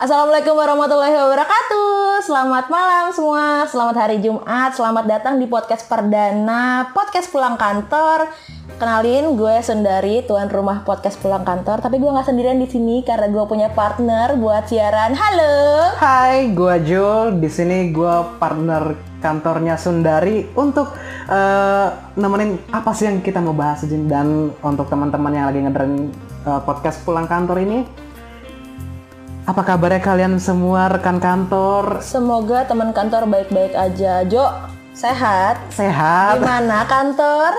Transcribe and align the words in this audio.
Assalamualaikum 0.00 0.56
warahmatullahi 0.56 1.12
wabarakatuh. 1.12 2.24
Selamat 2.24 2.72
malam 2.72 3.12
semua. 3.12 3.68
Selamat 3.68 4.00
hari 4.00 4.16
Jumat. 4.24 4.72
Selamat 4.72 5.04
datang 5.04 5.36
di 5.36 5.44
podcast 5.44 5.84
perdana 5.92 6.88
podcast 6.96 7.28
pulang 7.28 7.60
kantor. 7.60 8.32
Kenalin, 8.80 9.36
gue 9.36 9.60
Sundari, 9.60 10.24
tuan 10.24 10.48
rumah 10.48 10.88
podcast 10.88 11.20
pulang 11.20 11.44
kantor. 11.44 11.84
Tapi 11.84 12.00
gue 12.00 12.08
nggak 12.16 12.32
sendirian 12.32 12.56
di 12.56 12.64
sini 12.64 13.04
karena 13.04 13.28
gue 13.28 13.44
punya 13.44 13.68
partner 13.76 14.40
buat 14.40 14.72
siaran. 14.72 15.12
Halo. 15.12 15.92
Hai, 16.00 16.48
gue 16.56 16.74
Jul. 16.88 17.36
Di 17.36 17.52
sini 17.52 17.92
gue 17.92 18.40
partner 18.40 18.96
kantornya 19.20 19.76
Sundari 19.76 20.48
untuk 20.56 20.96
eh, 21.28 21.88
nemenin 22.16 22.56
apa 22.72 22.96
sih 22.96 23.04
yang 23.04 23.20
kita 23.20 23.44
mau 23.44 23.52
bahas 23.52 23.84
dan 23.84 24.48
untuk 24.64 24.88
teman-teman 24.88 25.36
yang 25.36 25.44
lagi 25.52 25.60
ngedengerin 25.60 26.08
eh, 26.48 26.60
podcast 26.64 27.04
pulang 27.04 27.28
kantor 27.28 27.60
ini 27.60 27.99
apa 29.50 29.66
kabarnya 29.66 29.98
kalian 29.98 30.38
semua 30.38 30.86
rekan 30.86 31.18
kantor 31.18 31.98
Semoga 31.98 32.62
teman 32.70 32.94
kantor 32.94 33.26
baik-baik 33.26 33.74
aja. 33.74 34.22
Jo, 34.22 34.46
sehat? 34.94 35.58
sehat 35.74 36.38
Gimana 36.38 36.86
kantor? 36.86 37.58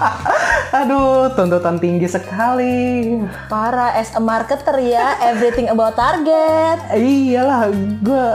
aduh 0.84 1.32
tuntutan 1.32 1.80
tinggi 1.80 2.04
sekali 2.04 3.16
Para 3.48 3.96
as 3.96 4.12
a 4.12 4.20
marketer 4.20 4.76
ya, 4.84 5.16
everything 5.24 5.72
about 5.72 5.96
target. 5.96 6.84
iyalah 6.92 7.72
gue 8.04 8.28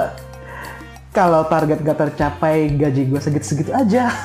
kalau 1.14 1.46
target 1.46 1.86
gak 1.86 2.00
tercapai 2.02 2.72
gaji 2.72 3.14
gue 3.14 3.20
segitu-segitu 3.22 3.70
aja 3.70 4.10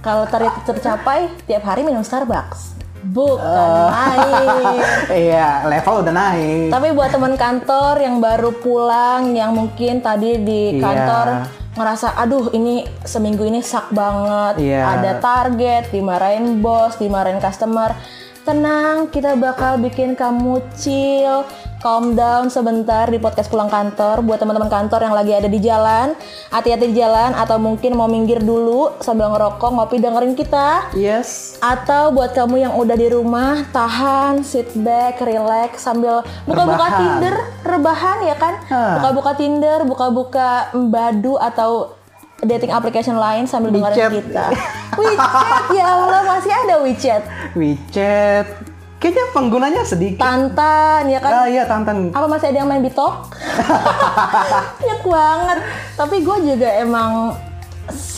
Kalau 0.00 0.24
target 0.24 0.64
tercapai, 0.64 1.28
tiap 1.44 1.60
hari 1.60 1.84
minum 1.84 2.00
Starbucks. 2.00 2.79
Bukan 3.02 3.70
main. 3.88 4.76
iya 5.28 5.64
level 5.64 6.04
udah 6.04 6.12
naik 6.12 6.68
Tapi 6.68 6.88
buat 6.92 7.10
teman 7.10 7.34
kantor 7.34 7.94
yang 7.96 8.16
baru 8.18 8.50
pulang, 8.54 9.32
yang 9.32 9.56
mungkin 9.56 10.00
tadi 10.00 10.36
di 10.38 10.76
Iya. 10.76 10.82
kantor 10.82 11.26
ngerasa, 11.70 12.18
aduh 12.18 12.50
ini 12.50 12.82
seminggu 13.00 13.46
ini 13.46 13.62
sak 13.62 13.88
banget, 13.90 14.60
Iya. 14.60 14.82
ada 14.98 15.12
target, 15.16 15.88
dimarahin 15.88 16.58
bos, 16.58 16.98
dimarahin 16.98 17.38
customer. 17.38 17.94
Tenang, 18.40 19.08
kita 19.08 19.36
bakal 19.36 19.78
bikin 19.78 20.12
kamu 20.12 20.58
chill, 20.74 21.44
calm 21.80 22.12
down 22.12 22.52
sebentar 22.52 23.08
di 23.08 23.16
podcast 23.16 23.48
pulang 23.48 23.72
kantor. 23.72 24.20
Buat 24.20 24.44
teman-teman 24.44 24.68
kantor 24.68 25.00
yang 25.08 25.16
lagi 25.16 25.32
ada 25.32 25.48
di 25.48 25.58
jalan, 25.58 26.12
hati-hati 26.52 26.92
di 26.92 26.96
jalan 27.00 27.32
atau 27.32 27.56
mungkin 27.56 27.96
mau 27.96 28.06
minggir 28.06 28.44
dulu 28.44 29.00
sambil 29.00 29.32
ngerokok, 29.32 29.70
ngopi 29.72 29.96
dengerin 29.96 30.36
kita. 30.36 30.92
yes 30.92 31.56
Atau 31.64 32.12
buat 32.12 32.36
kamu 32.36 32.68
yang 32.68 32.72
udah 32.76 32.96
di 33.00 33.08
rumah, 33.08 33.64
tahan, 33.72 34.44
sit 34.44 34.68
back, 34.76 35.24
relax 35.24 35.80
sambil 35.80 36.20
buka-buka. 36.44 36.86
Tinder, 37.00 37.34
rebahan 37.64 38.18
ya 38.28 38.36
kan? 38.36 38.54
Buka-buka 39.00 39.30
Tinder, 39.40 39.78
buka-buka 39.88 40.48
Badu 40.76 41.40
atau 41.40 41.96
dating 42.44 42.72
application 42.72 43.16
lain 43.16 43.48
sambil 43.48 43.72
dengerin 43.72 44.20
kita. 44.20 44.52
WeChat, 45.00 45.72
ya 45.72 45.86
Allah 45.96 46.20
masih 46.28 46.52
ada 46.52 46.74
WeChat. 46.84 47.22
WeChat 47.56 48.69
kayaknya 49.00 49.24
penggunanya 49.30 49.82
sedikit 49.82 50.20
Tantan 50.20 51.08
ya 51.08 51.18
kan? 51.18 51.32
ah 51.34 51.46
iya 51.46 51.64
tantan 51.64 52.12
Apa 52.12 52.26
masih 52.26 52.46
ada 52.48 52.58
yang 52.58 52.68
main 52.68 52.80
Bitok? 52.80 53.32
Banyak 54.78 55.02
banget. 55.02 55.58
Tapi 55.94 56.16
gue 56.20 56.36
juga 56.46 56.68
emang 56.76 57.32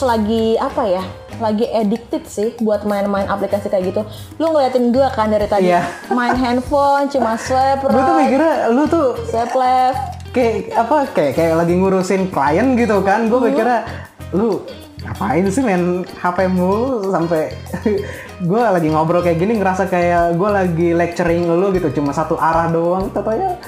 lagi 0.01 0.59
apa 0.59 0.83
ya? 0.85 1.03
Lagi 1.39 1.65
addicted 1.67 2.23
sih 2.25 2.53
buat 2.59 2.83
main-main 2.83 3.25
aplikasi 3.25 3.67
kayak 3.67 3.85
gitu. 3.89 4.03
Lu 4.37 4.51
ngeliatin 4.51 4.91
gue 4.91 5.07
kan 5.09 5.27
dari 5.27 5.47
tadi 5.47 5.71
Iya. 5.71 5.87
main 6.11 6.35
handphone, 6.35 7.07
cuma 7.09 7.35
swipe 7.37 7.83
gue 7.83 7.95
tuh 7.95 8.13
right, 8.13 8.23
mikirnya 8.25 8.55
lu 8.69 8.83
tuh 8.85 9.07
swipe 9.25 9.55
left. 9.55 10.03
kayak 10.31 10.55
apa 10.75 10.97
kayak 11.11 11.33
kayak 11.35 11.55
lagi 11.55 11.75
ngurusin 11.75 12.27
klien 12.27 12.73
gitu 12.75 13.01
kan 13.01 13.29
gue 13.29 13.37
mikirnya 13.39 13.85
lu 14.33 14.65
ngapain 15.03 15.45
sih 15.47 15.61
main 15.61 16.05
HP 16.07 16.47
mulu 16.47 17.11
sampai 17.11 17.53
gue 18.49 18.63
lagi 18.63 18.89
ngobrol 18.89 19.21
kayak 19.21 19.39
gini 19.39 19.59
ngerasa 19.59 19.87
kayak 19.87 20.35
gue 20.35 20.49
lagi 20.49 20.89
lecturing 20.93 21.47
lu 21.47 21.69
gitu 21.71 21.91
cuma 21.93 22.11
satu 22.11 22.35
arah 22.35 22.71
doang 22.71 23.11
katanya 23.11 23.59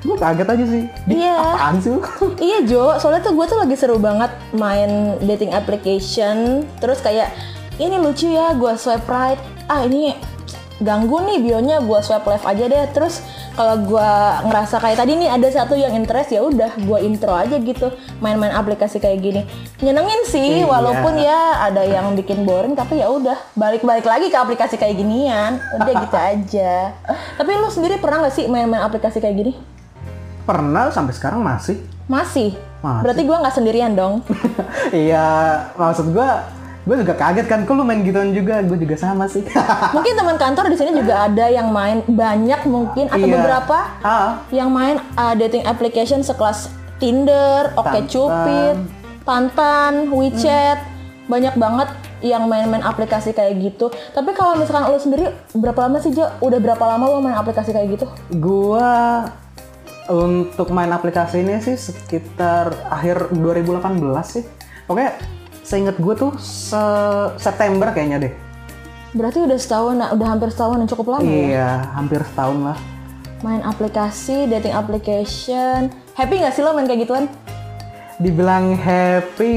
gue 0.00 0.16
kaget 0.16 0.48
aja 0.48 0.64
sih 0.68 0.82
Di, 1.08 1.14
Iya. 1.16 1.36
apaan 1.36 1.76
sih 1.80 1.90
lu? 1.90 2.00
Iya 2.46 2.58
Jo, 2.64 2.84
soalnya 2.96 3.24
tuh 3.24 3.32
gue 3.32 3.46
tuh 3.48 3.56
lagi 3.56 3.72
seru 3.72 3.96
banget 3.96 4.28
main 4.52 5.16
dating 5.24 5.56
application. 5.56 6.68
Terus 6.76 7.00
kayak 7.00 7.32
ini 7.76 7.96
lucu 7.96 8.28
ya, 8.28 8.52
gue 8.52 8.68
swipe 8.76 9.08
right. 9.08 9.40
Ah 9.64 9.88
ini 9.88 10.12
ganggu 10.84 11.24
nih 11.24 11.40
bionya, 11.40 11.80
gue 11.80 11.98
swipe 11.98 12.28
left 12.28 12.44
aja 12.44 12.64
deh. 12.68 12.84
Terus 12.92 13.24
kalau 13.56 13.80
gue 13.80 14.10
ngerasa 14.44 14.76
kayak 14.78 15.00
tadi 15.00 15.16
nih 15.16 15.32
ada 15.32 15.48
satu 15.48 15.72
yang 15.72 15.96
interest 15.96 16.30
ya 16.30 16.44
udah 16.44 16.76
gue 16.76 16.98
intro 17.00 17.32
aja 17.32 17.56
gitu 17.56 17.88
main-main 18.20 18.52
aplikasi 18.52 19.00
kayak 19.00 19.18
gini. 19.18 19.42
Nyenengin 19.80 20.22
sih, 20.28 20.60
Iya. 20.60 20.68
walaupun 20.68 21.16
ya 21.16 21.64
ada 21.64 21.82
yang 21.82 22.12
bikin 22.12 22.44
boring 22.44 22.76
tapi 22.76 23.00
ya 23.00 23.08
udah 23.08 23.34
balik-balik 23.56 24.04
lagi 24.04 24.28
ke 24.28 24.36
aplikasi 24.36 24.76
kayak 24.76 24.94
ginian. 24.94 25.56
Udah 25.74 25.92
gitu 25.98 26.16
aja. 26.16 26.92
Tapi 27.34 27.50
lu 27.56 27.66
sendiri 27.66 27.96
pernah 27.96 28.28
gak 28.28 28.36
sih 28.36 28.44
main-main 28.46 28.84
aplikasi 28.84 29.18
kayak 29.18 29.34
gini? 29.34 29.54
pernah 30.44 30.92
sampai 30.92 31.16
sekarang 31.16 31.40
masih 31.40 31.80
Masih. 32.04 32.52
Masih. 32.84 33.00
Berarti 33.00 33.22
gue 33.24 33.32
nggak 33.32 33.54
sendirian 33.56 33.96
dong. 33.96 34.20
iya 34.92 35.56
maksud 35.72 36.12
gue 36.12 36.30
gue 36.84 36.96
juga 37.00 37.16
kaget 37.16 37.46
kan 37.48 37.64
kok 37.64 37.72
lu 37.72 37.80
main 37.80 38.04
gituan 38.04 38.30
juga 38.30 38.60
gue 38.60 38.76
juga 38.76 38.92
sama 38.94 39.24
sih 39.24 39.40
mungkin 39.96 40.12
teman 40.12 40.36
kantor 40.36 40.68
di 40.68 40.76
sini 40.76 40.92
juga 40.92 41.24
ada 41.24 41.48
yang 41.48 41.72
main 41.72 42.04
banyak 42.04 42.60
mungkin 42.64 43.08
atau 43.08 43.24
Iya. 43.24 43.34
beberapa 43.34 43.78
ah 44.04 44.44
yang 44.48 44.68
main 44.68 45.00
uh, 45.16 45.32
dating 45.32 45.64
application 45.64 46.20
sekelas 46.20 46.68
Tinder, 46.94 47.74
Oke 47.74 47.90
Tantan. 47.90 48.06
Cupid, 48.06 48.76
Tantan, 49.26 49.92
WeChat, 50.08 50.78
banyak 51.26 51.52
banget 51.54 51.88
yang 52.22 52.46
main-main 52.46 52.80
aplikasi 52.80 53.34
kayak 53.34 53.60
gitu. 53.60 53.90
Tapi 54.14 54.30
kalau 54.32 54.56
misalkan 54.56 54.88
lo 54.88 54.96
sendiri 54.96 55.26
berapa 55.52 55.84
lama 55.84 55.98
sih 55.98 56.14
Jo? 56.14 56.30
Udah 56.38 56.56
berapa 56.56 56.80
lama 56.80 57.04
lo 57.10 57.18
main 57.18 57.34
aplikasi 57.34 57.74
kayak 57.74 57.98
gitu? 57.98 58.06
Gua 58.38 59.26
untuk 60.06 60.70
main 60.70 60.88
aplikasi 60.88 61.42
ini 61.42 61.58
sih 61.58 61.74
sekitar 61.74 62.72
akhir 62.88 63.34
2018 63.34 64.00
sih. 64.24 64.44
Pokoknya 64.86 65.18
seinget 65.64 65.96
gue 65.96 66.14
tuh 66.14 66.36
se- 66.38 67.32
September 67.40 67.90
kayaknya 67.90 68.28
deh. 68.28 68.32
Berarti 69.16 69.42
udah 69.42 69.58
setahun, 69.58 69.96
udah 69.96 70.28
hampir 70.28 70.52
setahun 70.52 70.76
yang 70.76 70.90
cukup 70.90 71.06
lama 71.16 71.24
ya? 71.24 71.32
Iya, 71.32 71.70
hampir 71.96 72.20
setahun 72.20 72.58
lah. 72.60 72.78
Main 73.40 73.62
aplikasi, 73.64 74.46
dating 74.46 74.76
application. 74.76 75.88
Happy 76.12 76.38
nggak 76.38 76.52
sih 76.52 76.62
lo 76.62 76.76
main 76.76 76.84
kayak 76.84 77.08
gituan? 77.08 77.24
Dibilang 78.20 78.78
happy 78.78 79.56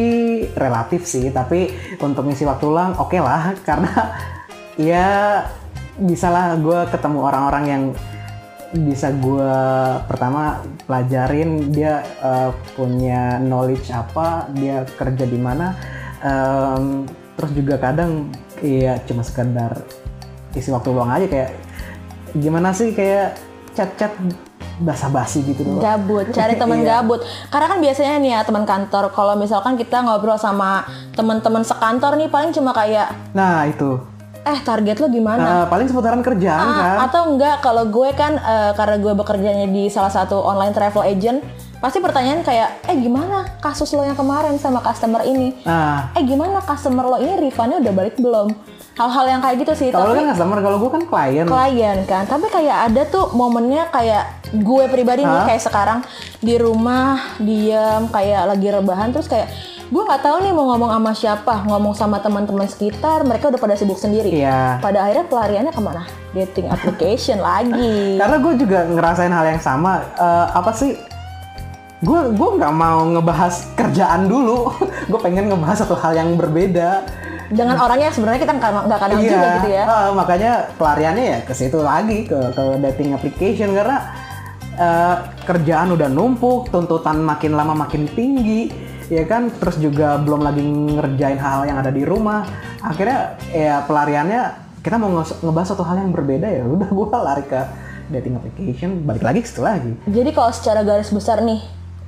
relatif 0.57 1.05
sih, 1.05 1.29
tapi 1.29 1.69
untuk 2.01 2.25
ngisi 2.25 2.47
waktu 2.47 2.65
luang 2.65 2.97
oke 2.97 3.17
lah 3.19 3.53
karena 3.67 4.17
ya 4.79 5.07
bisa 5.97 6.29
lah 6.29 6.53
gue 6.57 6.79
ketemu 6.93 7.19
orang-orang 7.25 7.65
yang 7.65 7.83
bisa 8.75 9.09
gue 9.15 9.53
pertama 10.05 10.61
pelajarin 10.85 11.71
dia 11.71 12.03
eh, 12.21 12.51
punya 12.75 13.39
knowledge 13.39 13.89
apa 13.89 14.51
dia 14.53 14.83
kerja 14.85 15.25
di 15.25 15.39
mana 15.39 15.73
Em, 16.19 17.05
terus 17.33 17.51
juga 17.53 17.75
kadang 17.77 18.33
iya 18.59 18.97
cuma 19.03 19.21
sekedar 19.21 19.77
isi 20.51 20.67
waktu 20.67 20.89
luang 20.89 21.09
aja 21.09 21.25
kayak 21.25 21.53
gimana 22.33 22.71
sih 22.71 22.89
kayak 22.91 23.37
chat-chat 23.71 24.09
basa-basi 24.77 25.41
gitu 25.43 25.61
doang. 25.63 25.77
gabut 25.79 26.25
cari 26.35 26.53
teman 26.53 26.79
Iya. 26.79 27.01
gabut 27.01 27.21
karena 27.47 27.67
kan 27.67 27.79
biasanya 27.79 28.15
nih 28.17 28.31
ya 28.31 28.41
teman 28.41 28.61
kantor 28.63 29.09
kalau 29.11 29.33
misalkan 29.33 29.73
kita 29.73 30.01
ngobrol 30.01 30.37
sama 30.37 30.85
teman-teman 31.13 31.61
sekantor 31.61 32.13
nih 32.15 32.27
paling 32.27 32.49
cuma 32.49 32.73
kayak 32.73 33.09
Nah 33.31 33.65
itu 33.65 33.97
eh 34.39 34.59
target 34.59 34.97
lo 34.97 35.07
gimana 35.07 35.43
Nah, 35.43 35.63
paling 35.67 35.85
seputaran 35.85 36.21
kerjaan 36.21 36.61
Ah, 36.63 36.77
kan. 36.79 36.97
atau 37.05 37.21
enggak 37.27 37.59
kalau 37.59 37.85
gue 37.85 38.09
kan 38.13 38.33
eh, 38.33 38.71
karena 38.73 38.97
gue 38.97 39.13
bekerjanya 39.13 39.67
di 39.67 39.85
salah 39.87 40.09
satu 40.09 40.39
online 40.39 40.71
travel 40.71 41.03
agent 41.03 41.41
pasti 41.77 41.97
pertanyaan 41.99 42.41
kayak 42.41 42.85
eh 42.85 42.97
gimana 42.97 43.45
kasus 43.57 43.93
lo 43.93 44.01
yang 44.01 44.15
kemarin 44.15 44.57
sama 44.57 44.81
customer 44.81 45.21
ini 45.21 45.53
Nah, 45.61 46.09
eh 46.11 46.23
gimana 46.23 46.57
customer 46.59 47.05
lo 47.05 47.17
ini 47.17 47.37
refundnya 47.39 47.77
udah 47.77 47.93
balik 47.93 48.17
belum 48.17 48.49
hal-hal 48.95 49.25
yang 49.29 49.41
kayak 49.41 49.61
gitu 49.61 49.73
sih 49.75 49.89
kalau 49.91 50.09
kan 50.09 50.25
customer, 50.27 50.57
kalau 50.57 50.77
gue 50.79 50.89
kan 50.89 51.03
klien. 51.05 51.45
klien 51.45 51.97
kan 52.03 52.25
tapi 52.25 52.49
kayak 52.49 52.89
ada 52.89 53.05
tuh 53.05 53.29
momennya 53.31 53.89
kayak 53.89 54.25
gue 54.51 54.83
pribadi 54.87 55.21
nih 55.21 55.41
kayak 55.45 55.61
sekarang 55.61 55.99
di 56.39 56.57
rumah 56.57 57.37
diam 57.37 58.09
kayak 58.09 58.47
lagi 58.47 58.67
rebahan 58.67 59.13
terus 59.13 59.29
kayak 59.29 59.53
gue 59.87 60.01
nggak 60.01 60.19
tahu 60.19 60.41
nih 60.41 60.51
mau 60.51 60.67
ngomong 60.67 60.91
sama 60.91 61.11
siapa 61.13 61.53
ngomong 61.63 61.93
sama 61.93 62.17
teman-teman 62.17 62.65
sekitar 62.65 63.21
mereka 63.21 63.47
udah 63.47 63.61
pada 63.61 63.77
sibuk 63.77 63.95
sendiri 63.95 64.33
Iya. 64.33 64.81
pada 64.81 65.05
akhirnya 65.05 65.25
pelariannya 65.25 65.71
ke 65.71 65.79
mana 65.79 66.03
dating 66.33 66.67
application 66.67 67.37
lagi 67.37 68.17
Karena 68.19 68.35
gue 68.35 68.53
juga 68.57 68.83
ngerasain 68.83 69.29
hal 69.29 69.45
yang 69.47 69.61
sama. 69.61 70.03
Eh, 70.11 70.47
apa 70.51 70.73
sih? 70.73 70.97
Gue 71.97 72.29
gue 72.29 72.49
nggak 72.57 72.73
mau 72.73 73.01
ngebahas 73.09 73.73
kerjaan 73.73 74.29
dulu. 74.29 74.69
gue 75.09 75.19
pengen 75.19 75.49
ngebahas 75.49 75.81
satu 75.81 75.97
hal 75.97 76.13
yang 76.13 76.37
berbeda. 76.37 77.01
dengan 77.47 77.79
orang 77.79 78.03
yang 78.03 78.11
sebenarnya 78.11 78.43
kita 78.43 78.53
nggak 78.59 78.71
nggak 78.91 78.99
kenal 78.99 79.19
juga 79.23 79.47
gitu 79.55 79.69
ya 79.71 79.83
ah, 79.87 80.11
makanya 80.11 80.51
pelariannya 80.75 81.25
ya 81.31 81.39
ke 81.47 81.55
situ 81.55 81.79
lagi 81.79 82.27
ke 82.27 82.35
ke 82.35 82.63
dating 82.83 83.15
application 83.15 83.71
karena 83.71 84.03
eh, 84.75 85.15
kerjaan 85.47 85.95
udah 85.95 86.11
numpuk, 86.11 86.67
tuntutan 86.67 87.23
makin 87.23 87.55
lama 87.55 87.71
makin 87.71 88.03
tinggi, 88.11 88.67
ya 89.07 89.23
kan? 89.23 89.47
Terus 89.47 89.79
juga 89.79 90.19
belum 90.19 90.43
lagi 90.43 90.59
ngerjain 90.59 91.39
hal 91.39 91.63
yang 91.65 91.79
ada 91.79 91.87
di 91.87 92.03
rumah. 92.03 92.43
Akhirnya 92.83 93.39
ya 93.47 93.79
pelariannya 93.87 94.41
kita 94.83 94.99
mau 94.99 95.15
nge- 95.15 95.39
ngebahas 95.39 95.71
satu 95.71 95.87
hal 95.87 96.03
yang 96.03 96.11
berbeda 96.11 96.51
ya. 96.51 96.67
Udah 96.75 96.91
gua 96.91 97.23
lari 97.23 97.47
ke 97.47 97.63
dating 98.11 98.35
application, 98.35 99.07
balik 99.07 99.23
lagi 99.23 99.39
ke 99.39 99.47
situ 99.47 99.63
lagi. 99.63 99.95
Jadi 100.03 100.35
kalau 100.35 100.51
secara 100.51 100.83
garis 100.83 101.15
besar 101.15 101.39
nih, 101.39 101.63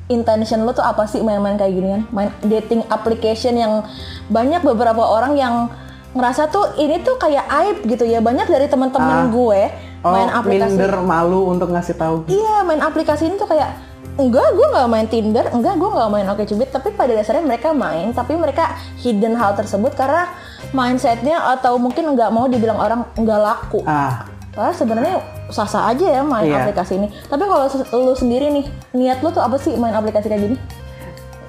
intention 0.10 0.66
lo 0.66 0.74
tuh 0.74 0.82
apa 0.82 1.06
sih 1.06 1.22
main-main 1.22 1.56
kayak 1.56 1.72
ginian? 1.72 2.02
Main 2.10 2.34
dating 2.42 2.82
application 2.90 3.54
yang 3.54 3.86
banyak 4.28 4.60
beberapa 4.60 5.00
orang 5.00 5.34
yang 5.34 5.70
ngerasa 6.12 6.50
tuh 6.50 6.76
ini 6.76 7.00
tuh 7.00 7.16
kayak 7.16 7.46
aib 7.48 7.78
gitu 7.86 8.04
ya. 8.04 8.20
Banyak 8.20 8.46
dari 8.46 8.66
teman-teman 8.66 9.18
Ah. 9.20 9.32
gue 9.32 9.62
Oh, 10.00 10.16
main 10.16 10.32
aplikasi. 10.32 10.74
minder 10.74 10.96
malu 11.00 11.48
untuk 11.48 11.70
ngasih 11.70 11.94
tahu. 11.94 12.16
Iya, 12.26 12.64
main 12.64 12.80
aplikasi 12.80 13.28
ini 13.28 13.36
tuh 13.36 13.46
kayak 13.46 13.76
enggak, 14.16 14.48
gue 14.50 14.68
nggak 14.70 14.88
main 14.88 15.08
Tinder, 15.08 15.46
enggak, 15.48 15.76
gue 15.76 15.90
nggak 15.90 16.10
main 16.10 16.28
OkCupid, 16.28 16.70
tapi 16.72 16.92
pada 16.92 17.12
dasarnya 17.12 17.44
mereka 17.44 17.72
main, 17.72 18.12
tapi 18.12 18.36
mereka 18.36 18.76
hidden 18.98 19.36
hal 19.36 19.56
tersebut 19.56 19.92
karena 19.94 20.28
mindsetnya 20.72 21.40
atau 21.52 21.76
mungkin 21.76 22.16
nggak 22.16 22.28
mau 22.30 22.48
dibilang 22.48 22.76
orang 22.76 23.08
nggak 23.14 23.40
laku. 23.40 23.80
Ah, 23.84 24.24
Karena 24.54 24.74
sebenarnya 24.74 25.16
sah-sah 25.50 25.90
aja 25.94 26.20
ya 26.20 26.22
main 26.22 26.50
Iya. 26.50 26.66
aplikasi 26.66 26.98
ini. 26.98 27.08
Tapi 27.30 27.44
kalau 27.46 27.66
lu 28.06 28.14
sendiri 28.18 28.50
nih, 28.50 28.66
niat 28.98 29.22
lu 29.22 29.30
tuh 29.30 29.42
apa 29.42 29.58
sih 29.58 29.74
main 29.78 29.94
aplikasi 29.94 30.30
kayak 30.30 30.44
gini? 30.50 30.58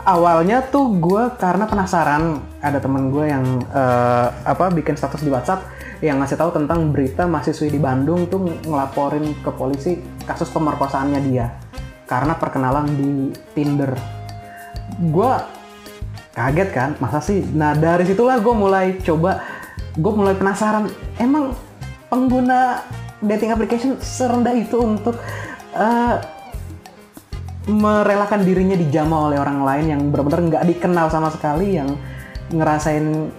awalnya 0.04 0.64
tuh 0.64 0.96
gue 0.96 1.36
karena 1.36 1.68
penasaran 1.68 2.40
ada 2.64 2.80
temen 2.80 3.12
gue 3.12 3.28
yang 3.28 3.44
eh, 3.68 4.28
apa 4.48 4.72
bikin 4.72 4.96
status 4.96 5.20
di 5.20 5.28
WhatsApp 5.28 5.64
yang 6.00 6.20
ngasih 6.20 6.40
tahu 6.40 6.56
tentang 6.56 6.88
berita 6.92 7.28
mahasiswi 7.28 7.68
di 7.68 7.80
Bandung 7.80 8.24
tuh 8.32 8.40
ngelaporin 8.64 9.36
ke 9.44 9.50
polisi 9.52 10.00
kasus 10.24 10.48
pemerkosaannya 10.48 11.20
dia 11.28 11.52
karena 12.08 12.34
perkenalan 12.34 12.88
di 12.96 13.10
Tinder. 13.54 13.92
Gue 14.98 15.30
kaget 16.34 16.68
kan, 16.72 16.90
masa 16.98 17.20
sih? 17.22 17.44
Nah 17.54 17.76
dari 17.76 18.02
situlah 18.08 18.40
gue 18.40 18.54
mulai 18.56 18.98
coba, 19.04 19.44
gue 19.94 20.12
mulai 20.12 20.34
penasaran. 20.34 20.88
Emang 21.20 21.54
pengguna 22.10 22.82
dating 23.22 23.54
application 23.54 23.96
serendah 24.02 24.52
itu 24.52 24.76
untuk 24.82 25.16
eh, 25.78 26.16
merelakan 27.70 28.42
dirinya 28.42 28.74
dijamah 28.74 29.30
oleh 29.30 29.38
orang 29.38 29.62
lain 29.62 29.86
yang 29.86 30.02
benar-benar 30.10 30.40
nggak 30.50 30.64
dikenal 30.74 31.06
sama 31.06 31.30
sekali 31.30 31.78
yang 31.78 31.94
ngerasain 32.50 33.30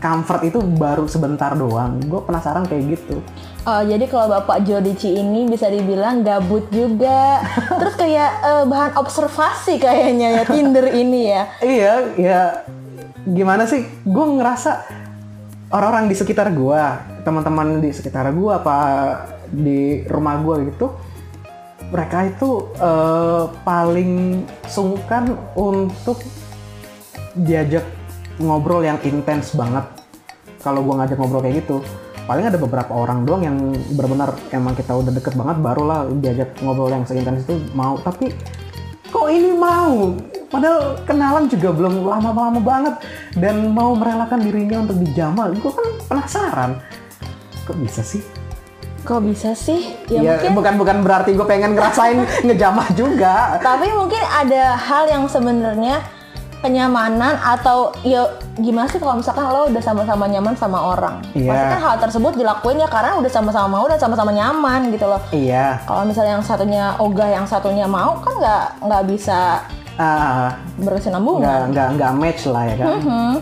comfort 0.00 0.42
itu 0.44 0.60
baru 0.60 1.08
sebentar 1.08 1.56
doang. 1.56 1.96
Gue 2.04 2.20
penasaran 2.24 2.68
kayak 2.68 3.00
gitu. 3.00 3.24
Oh, 3.64 3.80
jadi 3.80 4.04
kalau 4.04 4.28
Bapak 4.28 4.68
Jodici 4.68 5.16
ini 5.16 5.48
bisa 5.48 5.72
dibilang 5.72 6.20
gabut 6.20 6.68
juga. 6.68 7.40
Terus 7.80 7.96
kayak 7.96 8.30
eh, 8.44 8.64
bahan 8.68 8.92
observasi 9.00 9.80
kayaknya 9.80 10.40
ya 10.40 10.42
Tinder 10.44 10.86
ini 10.92 11.20
ya. 11.32 11.42
Iya, 11.64 11.92
ya 12.20 12.40
gimana 13.24 13.64
sih? 13.64 13.88
Gue 14.04 14.24
ngerasa 14.36 15.03
orang-orang 15.72 16.10
di 16.10 16.16
sekitar 16.16 16.52
gue, 16.52 16.82
teman-teman 17.24 17.80
di 17.80 17.90
sekitar 17.94 18.28
gue 18.34 18.52
apa 18.52 18.76
di 19.48 20.04
rumah 20.08 20.40
gue 20.42 20.72
gitu, 20.72 20.92
mereka 21.92 22.26
itu 22.26 22.68
eh, 22.76 23.44
paling 23.62 24.42
sungkan 24.66 25.36
untuk 25.54 26.20
diajak 27.38 27.86
ngobrol 28.42 28.82
yang 28.82 28.98
intens 29.06 29.54
banget. 29.54 29.86
Kalau 30.60 30.80
gue 30.80 30.94
ngajak 30.96 31.16
ngobrol 31.20 31.44
kayak 31.44 31.64
gitu, 31.64 31.84
paling 32.24 32.48
ada 32.48 32.56
beberapa 32.56 32.92
orang 32.96 33.28
doang 33.28 33.42
yang 33.44 33.56
benar-benar 33.94 34.32
emang 34.50 34.72
kita 34.72 34.96
udah 34.96 35.12
deket 35.12 35.36
banget, 35.36 35.56
barulah 35.60 36.08
diajak 36.18 36.56
ngobrol 36.64 36.88
yang 36.88 37.04
seintens 37.04 37.44
itu 37.44 37.60
mau. 37.76 38.00
Tapi 38.00 38.32
kok 39.14 39.30
ini 39.30 39.54
mau? 39.54 40.18
Padahal 40.50 40.98
kenalan 41.06 41.46
juga 41.46 41.70
belum 41.70 42.02
lama-lama 42.02 42.58
banget 42.58 42.94
dan 43.38 43.70
mau 43.70 43.94
merelakan 43.94 44.42
dirinya 44.42 44.82
untuk 44.82 44.98
dijamah. 44.98 45.54
Gue 45.54 45.70
kan 45.70 45.86
penasaran. 46.10 46.70
Kok 47.62 47.78
bisa 47.78 48.02
sih? 48.02 48.22
Kok 49.04 49.20
bisa 49.22 49.54
sih? 49.54 49.94
Ya, 50.10 50.18
Ya, 50.18 50.30
mungkin 50.34 50.52
bukan 50.58 50.74
bukan 50.80 50.96
berarti 51.06 51.30
gue 51.32 51.46
pengen 51.46 51.78
ngerasain 51.78 52.18
ngejamah 52.46 52.88
juga. 52.92 53.60
tapi 53.62 53.86
mungkin 53.92 54.18
ada 54.20 54.74
hal 54.74 55.04
yang 55.06 55.24
sebenarnya 55.28 56.02
kenyamanan 56.64 57.36
atau 57.36 57.92
ya 58.00 58.24
gimana 58.56 58.88
sih 58.88 58.96
kalau 58.96 59.20
misalkan 59.20 59.44
lo 59.44 59.68
udah 59.68 59.82
sama-sama 59.84 60.24
nyaman 60.24 60.56
sama 60.56 60.80
orang 60.80 61.20
Iya. 61.36 61.52
pasti 61.52 61.66
kan 61.68 61.80
hal 61.84 61.96
tersebut 62.00 62.32
dilakuin 62.34 62.80
ya 62.80 62.88
karena 62.88 63.20
udah 63.20 63.28
sama-sama 63.28 63.68
mau 63.68 63.84
dan 63.84 64.00
sama-sama 64.00 64.32
nyaman 64.32 64.88
gitu 64.88 65.04
loh 65.04 65.20
Iya. 65.28 65.84
kalau 65.84 66.08
misalnya 66.08 66.40
yang 66.40 66.46
satunya 66.46 66.96
ogah 66.96 67.28
yang 67.28 67.44
satunya 67.44 67.84
mau 67.84 68.16
kan 68.18 68.32
nggak 68.40 68.64
nggak 68.80 69.02
bisa 69.04 69.60
Ah, 69.94 70.58
berkesinambungan 70.74 71.44
nggak 71.44 71.62
nggak 71.70 71.88
nggak 71.94 72.12
match 72.18 72.50
lah 72.50 72.66
ya 72.66 72.74
kan. 72.82 72.86
Mhm. 72.98 73.32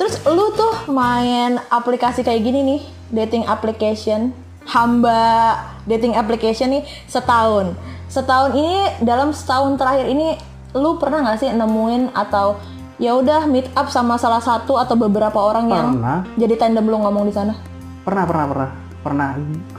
Terus 0.00 0.14
lu 0.24 0.48
tuh 0.56 0.72
main 0.88 1.60
aplikasi 1.68 2.24
kayak 2.24 2.40
gini 2.40 2.60
nih, 2.64 2.80
dating 3.12 3.44
application, 3.44 4.32
hamba 4.64 5.52
dating 5.84 6.12
application 6.12 6.72
nih 6.72 6.84
setahun. 7.04 7.76
Setahun 8.08 8.56
ini 8.56 9.04
dalam 9.04 9.32
setahun 9.32 9.76
terakhir 9.76 10.08
ini 10.08 10.40
lu 10.76 11.00
pernah 11.00 11.24
nggak 11.24 11.38
sih 11.40 11.48
nemuin 11.50 12.12
atau 12.12 12.60
ya 12.96 13.16
udah 13.16 13.44
meet 13.48 13.68
up 13.76 13.88
sama 13.92 14.16
salah 14.16 14.40
satu 14.40 14.76
atau 14.80 14.96
beberapa 14.96 15.36
orang 15.36 15.66
yang 15.68 15.88
Pernah. 15.96 16.18
jadi 16.36 16.54
tandem 16.56 16.84
lu 16.88 16.96
ngomong 17.00 17.28
di 17.28 17.34
sana? 17.34 17.56
Pernah 18.04 18.24
pernah 18.24 18.46
pernah 18.48 18.70
pernah 19.00 19.30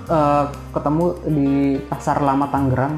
eh, 0.08 0.46
ketemu 0.74 1.06
di 1.28 1.52
pasar 1.86 2.22
lama 2.22 2.46
Tangerang. 2.50 2.96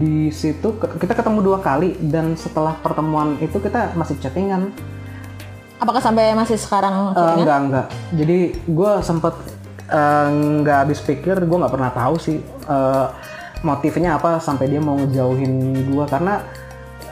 Di 0.00 0.32
situ 0.32 0.80
kita 0.80 1.12
ketemu 1.12 1.44
dua 1.44 1.58
kali 1.60 1.92
dan 2.08 2.32
setelah 2.40 2.72
pertemuan 2.80 3.36
itu 3.40 3.60
kita 3.60 3.92
masih 3.96 4.16
chattingan. 4.16 4.72
Apakah 5.78 6.02
sampai 6.02 6.34
masih 6.34 6.56
sekarang? 6.58 7.12
Chattingan? 7.12 7.36
enggak 7.36 7.58
enggak. 7.64 7.86
Jadi 8.16 8.38
gue 8.64 8.92
sempet 9.04 9.34
eh, 9.88 10.26
nggak 10.64 10.78
habis 10.88 11.00
pikir, 11.04 11.36
gue 11.44 11.58
nggak 11.60 11.72
pernah 11.72 11.92
tahu 11.92 12.14
sih 12.20 12.38
eh, 12.44 13.06
motifnya 13.62 14.18
apa 14.20 14.38
sampai 14.38 14.70
dia 14.70 14.78
mau 14.78 14.94
ngejauhin 14.94 15.52
gue 15.90 16.04
karena 16.06 16.38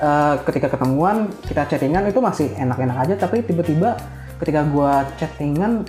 eh, 0.00 0.34
ketika 0.44 0.72
ketemuan 0.72 1.30
kita 1.44 1.64
chattingan 1.66 2.08
itu 2.08 2.20
masih 2.20 2.52
enak-enak 2.56 2.96
aja, 3.08 3.14
tapi 3.16 3.42
tiba-tiba 3.42 3.96
ketika 4.36 4.64
gue 4.68 4.92
chattingan 5.16 5.84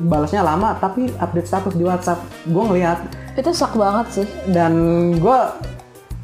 balasnya 0.00 0.40
lama 0.40 0.72
tapi 0.80 1.12
update 1.20 1.48
status 1.48 1.76
di 1.76 1.84
WhatsApp. 1.84 2.24
Gue 2.48 2.64
ngelihat 2.64 3.04
Itu 3.36 3.52
sak 3.52 3.76
banget 3.76 4.06
sih. 4.22 4.26
dan 4.48 4.72
gue 5.20 5.38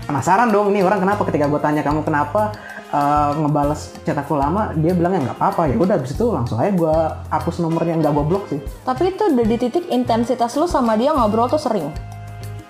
penasaran 0.08 0.48
dong 0.48 0.72
nih 0.72 0.80
orang 0.86 1.02
kenapa 1.02 1.22
ketika 1.28 1.44
gue 1.50 1.60
tanya 1.60 1.82
kamu 1.84 2.00
kenapa 2.00 2.56
eh, 2.88 3.30
ngebales 3.36 3.92
chat 4.08 4.16
aku 4.16 4.40
lama 4.40 4.72
dia 4.80 4.96
bilangnya 4.96 5.28
nggak 5.28 5.36
apa-apa. 5.36 5.68
Ya 5.68 5.76
udah 5.76 6.00
abis 6.00 6.16
itu 6.16 6.24
langsung 6.32 6.56
aja 6.56 6.72
gue 6.72 6.96
hapus 7.28 7.60
nomornya 7.60 8.00
nggak 8.00 8.12
gue 8.16 8.24
blok 8.24 8.44
sih. 8.48 8.60
Tapi 8.88 9.12
itu 9.12 9.22
udah 9.28 9.44
di 9.44 9.56
titik 9.60 9.84
intensitas 9.92 10.56
lu 10.56 10.64
sama 10.64 10.96
dia 10.96 11.12
ngobrol 11.12 11.48
tuh 11.52 11.60
sering. 11.60 11.92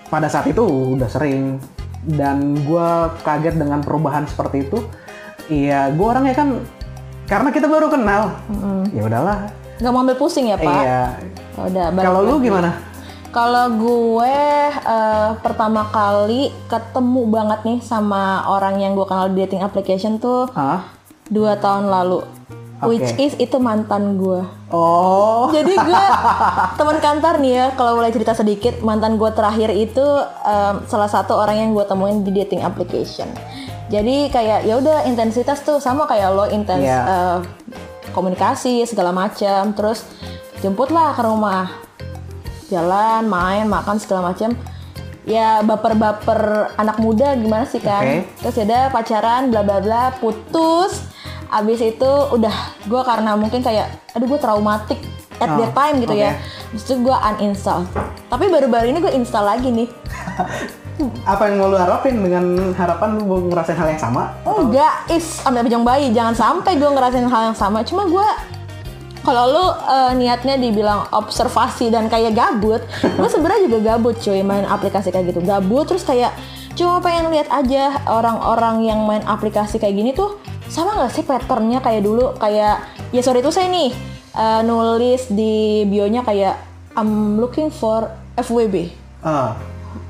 pada 0.07 0.31
saat 0.31 0.47
itu 0.47 0.63
udah 0.95 1.11
sering 1.11 1.59
dan 2.07 2.55
gue 2.57 2.89
kaget 3.21 3.55
dengan 3.55 3.83
perubahan 3.83 4.23
seperti 4.23 4.63
itu 4.63 4.79
iya 5.47 5.91
gue 5.91 6.05
orangnya 6.05 6.31
kan 6.31 6.63
karena 7.27 7.51
kita 7.51 7.67
baru 7.67 7.87
kenal 7.87 8.31
ya 8.89 9.03
udahlah 9.03 9.39
Gak 9.77 9.93
mau 9.93 10.01
ambil 10.01 10.17
pusing 10.17 10.49
ya 10.49 10.57
pak? 10.57 10.65
iya 10.65 11.13
Ya 11.53 11.61
Udah. 11.61 11.93
kalau 11.93 12.25
lu 12.25 12.41
gimana 12.41 12.73
Kalau 13.27 13.69
gue 13.69 14.37
eh, 14.73 15.29
pertama 15.37 15.85
kali 15.85 16.49
ketemu 16.65 17.21
banget 17.27 17.59
nih 17.61 17.79
sama 17.83 18.41
orang 18.47 18.81
yang 18.81 18.97
gue 18.97 19.05
kenal 19.05 19.29
di 19.29 19.37
dating 19.37 19.61
application 19.61 20.17
tuh 20.17 20.49
ah 20.55 20.81
dua 21.27 21.59
tahun 21.59 21.91
lalu. 21.91 22.23
Which 22.77 23.01
Oke. 23.09 23.17
is 23.17 23.33
itu 23.41 23.57
mantan 23.57 24.21
gue. 24.21 24.45
oh 24.69 25.49
Jadi 25.55 25.73
gue 25.73 26.05
teman 26.79 27.01
kantor 27.01 27.41
nih 27.41 27.53
ya. 27.53 27.65
Kalau 27.73 27.97
boleh 27.97 28.13
cerita 28.13 28.37
sedikit, 28.37 28.77
mantan 28.81 29.17
gue 29.17 29.29
terakhir 29.33 29.73
itu 29.73 30.05
em, 30.45 30.85
salah 30.85 31.09
satu 31.09 31.33
orang 31.33 31.57
yang 31.57 31.69
gue 31.73 31.81
temuin 31.83 32.21
di 32.21 32.29
dating 32.29 32.61
application. 32.61 33.25
Jadi 33.89 34.29
kayak 34.29 34.67
ya 34.67 34.77
udah 34.77 35.07
intensitas 35.07 35.63
tuh 35.63 35.79
sama 35.79 36.05
kayak 36.05 36.29
lo 36.29 36.45
intens 36.47 36.83
Iya. 36.83 37.01
eh, 37.01 37.37
komunikasi 38.11 38.85
segala 38.85 39.09
macam. 39.09 39.73
Terus 39.73 40.05
jemputlah 40.59 41.17
ke 41.17 41.23
rumah, 41.23 41.73
jalan, 42.67 43.25
main, 43.25 43.65
makan 43.65 43.97
segala 43.97 44.29
macam. 44.29 44.53
Ya 45.25 45.59
baper-baper 45.59 46.71
anak 46.77 47.01
muda 47.01 47.33
gimana 47.33 47.65
sih 47.65 47.81
kan? 47.81 48.05
Oke. 48.05 48.17
Terus 48.39 48.55
ya 48.55 48.63
udah 48.63 48.83
pacaran, 48.93 49.41
bla 49.49 49.65
bla 49.65 49.81
bla, 49.81 50.03
putus. 50.21 51.03
Abis 51.47 51.79
itu 51.79 52.11
udah 52.31 52.55
gue 52.83 53.01
karena 53.01 53.35
mungkin 53.35 53.63
kayak, 53.63 53.87
aduh 54.11 54.27
gue 54.27 54.39
traumatik 54.39 54.99
at 55.37 55.53
Oh, 55.53 55.57
that 55.61 55.71
time 55.71 56.01
gitu 56.01 56.17
ya. 56.17 56.33
oke. 56.33 56.41
Terus 56.73 56.83
itu 56.83 56.93
gue 57.05 57.15
uninstall. 57.15 57.81
Tapi 58.27 58.45
baru-baru 58.49 58.89
ini 58.89 58.99
gue 58.99 59.13
install 59.13 59.45
lagi 59.45 59.69
nih. 59.69 59.87
apa 61.29 61.45
yang 61.45 61.61
mau 61.61 61.69
lu 61.69 61.77
harapin 61.77 62.17
dengan 62.17 62.73
harapan 62.73 63.21
lu 63.21 63.29
mau 63.29 63.37
ngerasain 63.37 63.77
hal 63.77 63.85
yang 63.93 64.01
sama 64.01 64.33
Enggak, 64.41 65.05
is 65.13 65.45
ambil 65.45 65.61
bijang 65.61 65.85
bayi. 65.85 66.09
Jangan 66.09 66.33
sampai 66.33 66.73
gue 66.73 66.89
ngerasain 66.89 67.29
hal 67.29 67.53
yang 67.53 67.57
sama. 67.57 67.85
Cuma 67.85 68.09
gue 68.09 68.27
kalau 69.21 69.43
lu 69.45 69.65
eh, 69.85 70.11
niatnya 70.17 70.57
dibilang 70.57 71.05
observasi 71.11 71.93
dan 71.93 72.09
kayak 72.09 72.33
gabut, 72.33 72.81
lu 73.21 73.27
sebenarnya 73.29 73.69
juga 73.69 73.93
gabut 73.93 74.17
cuy 74.17 74.41
main 74.41 74.65
aplikasi 74.65 75.13
kayak 75.13 75.35
gitu. 75.35 75.45
Gabut 75.45 75.85
terus 75.85 76.01
kayak 76.01 76.33
cuma 76.73 76.97
pengen 76.97 77.29
lihat 77.29 77.49
aja 77.49 78.01
orang-orang 78.05 78.85
yang 78.85 79.01
main 79.05 79.21
aplikasi 79.25 79.77
kayak 79.77 79.97
gini 79.97 80.11
tuh 80.13 80.37
sama 80.67 80.99
nggak 80.99 81.11
sih 81.15 81.23
patternnya 81.23 81.79
kayak 81.79 82.03
dulu 82.03 82.35
kayak 82.37 82.83
ya 83.15 83.21
sorry 83.23 83.39
itu 83.39 83.51
saya 83.51 83.71
nih 83.71 83.91
eh, 84.35 84.61
nulis 84.67 85.31
di 85.31 85.87
bionya 85.87 86.21
kayak 86.27 86.55
I'm 86.97 87.37
looking 87.37 87.69
for 87.69 88.09
FWB. 88.33 88.89
Ah, 89.21 89.53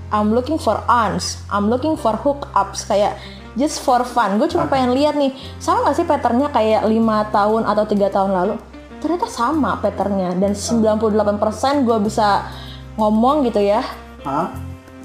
I'm 0.08 0.32
looking 0.32 0.56
for 0.56 0.80
aunts, 0.88 1.44
I'm 1.52 1.68
looking 1.68 2.00
for 2.00 2.16
hookups 2.16 2.88
kayak 2.88 3.20
just 3.60 3.84
for 3.84 4.08
fun. 4.08 4.40
Gue 4.40 4.48
cuma 4.48 4.72
pengen 4.72 4.96
lihat 4.96 5.20
nih, 5.20 5.36
sama 5.60 5.92
gak 5.92 6.00
sih 6.00 6.08
patternnya 6.08 6.48
kayak 6.48 6.88
lima 6.88 7.28
tahun 7.28 7.68
atau 7.68 7.84
tiga 7.84 8.08
tahun 8.08 8.32
lalu? 8.32 8.56
Ternyata 9.04 9.28
sama 9.28 9.84
patternnya 9.84 10.32
dan 10.40 10.56
98% 10.56 11.84
gue 11.84 11.98
bisa 12.08 12.48
ngomong 12.96 13.44
gitu 13.52 13.60
ya. 13.60 13.84
ah, 14.24 14.56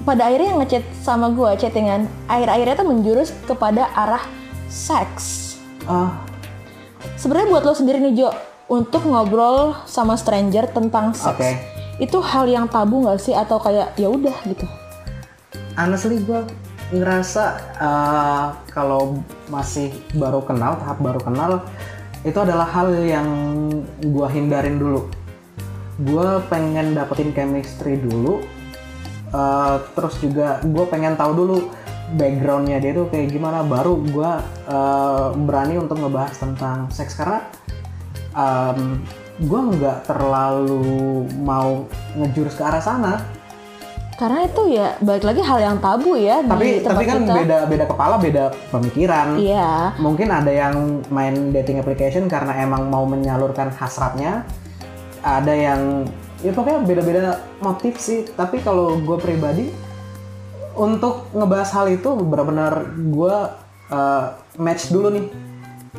Pada 0.07 0.31
akhirnya 0.31 0.55
yang 0.55 0.59
ngechat 0.63 0.83
sama 1.03 1.35
gue 1.35 1.51
chattingan, 1.59 2.07
akhir-akhirnya 2.31 2.75
tuh 2.79 2.87
menjurus 2.87 3.35
kepada 3.43 3.91
arah 3.91 4.23
seks. 4.73 5.55
ah. 5.85 6.17
Sebenarnya 7.13 7.53
buat 7.53 7.63
lo 7.69 7.77
sendiri 7.77 8.01
nih 8.01 8.25
Jo, 8.25 8.29
untuk 8.65 9.05
ngobrol 9.05 9.77
sama 9.85 10.17
stranger 10.17 10.65
tentang 10.73 11.13
seks, 11.13 11.37
Oke. 11.37 11.51
itu 12.01 12.17
hal 12.17 12.49
yang 12.49 12.65
tabu 12.65 13.05
nggak 13.05 13.21
sih 13.21 13.37
atau 13.37 13.61
kayak 13.61 13.93
ya 14.01 14.09
udah 14.09 14.33
gitu? 14.49 14.65
honestly 15.77 16.21
gue 16.21 16.41
ngerasa 16.93 17.43
uh, 17.81 18.47
kalau 18.69 19.17
masih 19.49 19.89
baru 20.13 20.45
kenal 20.45 20.77
tahap 20.77 20.97
baru 21.01 21.21
kenal 21.21 21.51
itu 22.23 22.37
adalah 22.37 22.69
hal 22.69 22.93
yang 23.01 23.27
gue 23.99 24.27
hindarin 24.29 24.77
dulu 24.77 25.09
gue 26.01 26.29
pengen 26.49 26.93
dapetin 26.93 27.33
chemistry 27.33 27.97
dulu 27.97 28.45
uh, 29.33 29.81
terus 29.97 30.17
juga 30.21 30.61
gue 30.61 30.85
pengen 30.89 31.17
tahu 31.17 31.31
dulu 31.33 31.57
backgroundnya 32.13 32.83
dia 32.83 32.91
tuh 32.91 33.07
kayak 33.07 33.31
gimana. 33.31 33.63
Baru 33.63 34.03
gue 34.03 34.31
uh, 34.67 35.31
berani 35.35 35.79
untuk 35.79 35.99
ngebahas 36.03 36.35
tentang 36.35 36.91
seks. 36.91 37.15
Karena 37.15 37.47
um, 38.35 38.99
gue 39.41 39.61
nggak 39.77 40.05
terlalu 40.05 41.25
mau 41.41 41.87
ngejurus 42.19 42.59
ke 42.59 42.63
arah 42.63 42.83
sana. 42.83 43.13
Karena 44.13 44.45
itu 44.45 44.61
ya 44.69 44.93
balik 45.01 45.25
lagi 45.25 45.41
hal 45.41 45.59
yang 45.59 45.77
tabu 45.81 46.13
ya 46.13 46.45
tapi 46.45 46.79
di 46.79 46.85
tempat 46.85 47.01
tapi 47.01 47.03
kan 47.09 47.19
kita. 47.25 47.33
beda 47.33 47.57
beda 47.65 47.85
kepala 47.89 48.15
beda 48.21 48.43
pemikiran. 48.69 49.27
Iya. 49.41 49.97
mungkin 49.97 50.29
ada 50.29 50.53
yang 50.53 51.01
main 51.09 51.49
dating 51.49 51.81
application 51.81 52.29
karena 52.29 52.61
emang 52.61 52.93
mau 52.93 53.09
menyalurkan 53.09 53.73
hasratnya. 53.73 54.45
Ada 55.25 55.53
yang 55.55 55.81
ya 56.45 56.53
pokoknya 56.53 56.85
beda-beda 56.85 57.41
motif 57.57 57.97
sih. 57.97 58.29
Tapi 58.29 58.61
kalau 58.61 59.01
gue 59.01 59.17
pribadi 59.17 59.73
untuk 60.73 61.29
ngebahas 61.33 61.69
hal 61.73 61.85
itu 61.91 62.09
benar-benar 62.17 62.93
gue 62.97 63.35
uh, 63.93 64.23
match 64.57 64.89
dulu 64.89 65.13
nih 65.13 65.25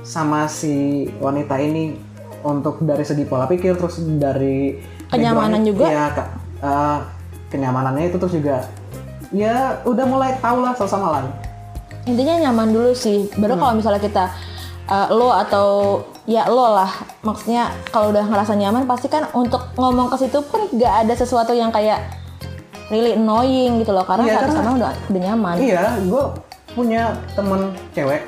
sama 0.03 0.51
si 0.51 1.07
wanita 1.23 1.57
ini 1.63 1.95
untuk 2.45 2.83
dari 2.85 3.07
segi 3.07 3.25
pola 3.25 3.49
pikir 3.49 3.79
terus 3.79 4.03
dari 4.19 4.77
Kenyamanan 5.09 5.63
juga? 5.63 5.87
Iya, 5.87 6.05
Kak. 6.11 6.29
Uh, 6.59 6.99
kenyamanannya 7.55 8.11
itu 8.11 8.19
terus 8.19 8.35
juga 8.35 8.67
ya 9.31 9.79
udah 9.87 10.05
mulai 10.11 10.35
tau 10.43 10.59
lah 10.59 10.75
satu 10.75 10.91
sama 10.91 11.19
lain 11.19 11.31
Intinya 12.05 12.37
nyaman 12.37 12.69
dulu 12.69 12.93
sih. 12.93 13.33
Baru 13.41 13.57
kalau 13.57 13.81
misalnya 13.81 13.97
kita 13.97 14.29
uh, 14.93 15.09
lo 15.09 15.33
atau 15.33 16.05
ya 16.29 16.45
lo 16.53 16.77
lah, 16.77 16.93
maksudnya 17.25 17.73
kalau 17.89 18.13
udah 18.13 18.29
ngerasa 18.29 18.61
nyaman 18.61 18.85
pasti 18.85 19.09
kan 19.09 19.25
untuk 19.33 19.73
ngomong 19.81 20.13
ke 20.13 20.21
situ 20.21 20.45
pun 20.45 20.69
gak 20.77 21.09
ada 21.09 21.15
sesuatu 21.17 21.57
yang 21.57 21.73
kayak 21.73 22.05
really 22.93 23.17
annoying 23.17 23.81
gitu 23.81 23.93
loh 23.93 24.05
karena 24.05 24.25
Iya, 24.29 24.37
satu 24.45 24.53
sama 24.61 24.71
udah 24.77 24.93
udah 25.09 25.21
nyaman. 25.21 25.55
Iya, 25.61 25.85
gue 26.05 26.25
punya 26.75 27.03
temen 27.39 27.61
cewek 27.95 28.23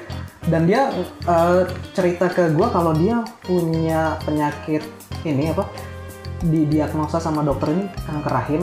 dan 0.46 0.62
dia 0.70 0.92
eh, 1.26 1.60
cerita 1.92 2.30
ke 2.30 2.54
gue 2.54 2.66
kalau 2.70 2.94
dia 2.94 3.26
punya 3.42 4.14
penyakit 4.22 4.86
ini 5.26 5.50
apa 5.50 5.66
didiagnosa 6.46 7.18
sama 7.18 7.42
dokter 7.42 7.74
ini 7.74 7.84
kanker 8.06 8.32
rahim. 8.32 8.62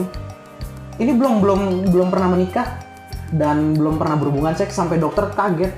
Ini 0.96 1.12
belum 1.18 1.42
belum 1.42 1.60
belum 1.90 2.08
pernah 2.08 2.30
menikah 2.30 2.66
dan 3.34 3.74
belum 3.74 3.98
pernah 3.98 4.14
berhubungan 4.14 4.54
seks 4.54 4.78
sampai 4.78 5.02
dokter 5.02 5.26
kaget. 5.34 5.74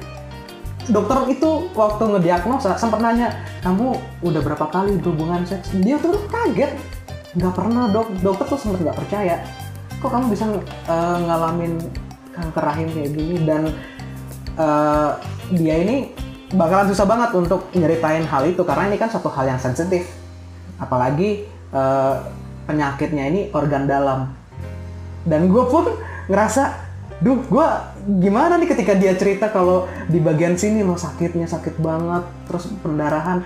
Dokter 0.87 1.27
itu 1.27 1.67
waktu 1.75 2.05
ngediagnosa 2.15 2.79
sempat 2.79 3.03
nanya, 3.03 3.35
kamu 3.67 3.99
udah 4.23 4.41
berapa 4.45 4.71
kali 4.71 5.01
berhubungan 5.03 5.43
seks? 5.43 5.75
Dia 5.83 5.99
tuh 5.99 6.15
kaget, 6.31 6.79
nggak 7.35 7.55
pernah 7.59 7.91
dok. 7.91 8.07
Dokter 8.23 8.45
tuh 8.47 8.61
sempat 8.61 8.87
nggak 8.87 8.99
percaya. 9.03 9.43
Kok 10.07 10.15
kamu 10.15 10.27
bisa 10.31 10.47
eh, 10.87 11.19
ngalamin 11.27 11.83
kanker 12.31 12.63
rahim 12.63 12.87
kayak 12.95 13.11
gini 13.11 13.43
dan 13.43 13.75
eh, 14.55 15.11
dia 15.51 15.83
ini 15.83 16.15
bakalan 16.55 16.87
susah 16.95 17.11
banget 17.11 17.35
untuk 17.35 17.67
nyeritain 17.75 18.23
hal 18.23 18.47
itu 18.47 18.63
karena 18.63 18.87
ini 18.87 19.03
kan 19.03 19.11
satu 19.11 19.27
hal 19.35 19.51
yang 19.51 19.59
sensitif. 19.59 20.07
Apalagi 20.79 21.43
eh, 21.51 22.15
penyakitnya 22.71 23.35
ini 23.35 23.41
organ 23.51 23.91
dalam. 23.91 24.31
Dan 25.27 25.51
gue 25.51 25.67
pun 25.67 25.91
ngerasa 26.31 26.87
duh 27.19 27.43
gue 27.43 27.69
gimana 28.23 28.63
nih 28.63 28.71
ketika 28.79 28.95
dia 28.95 29.11
cerita 29.19 29.51
kalau 29.51 29.91
di 30.07 30.23
bagian 30.23 30.55
sini 30.55 30.87
lo 30.87 30.95
sakitnya 30.95 31.51
sakit 31.51 31.83
banget 31.83 32.23
terus 32.47 32.71
pendarahan 32.79 33.43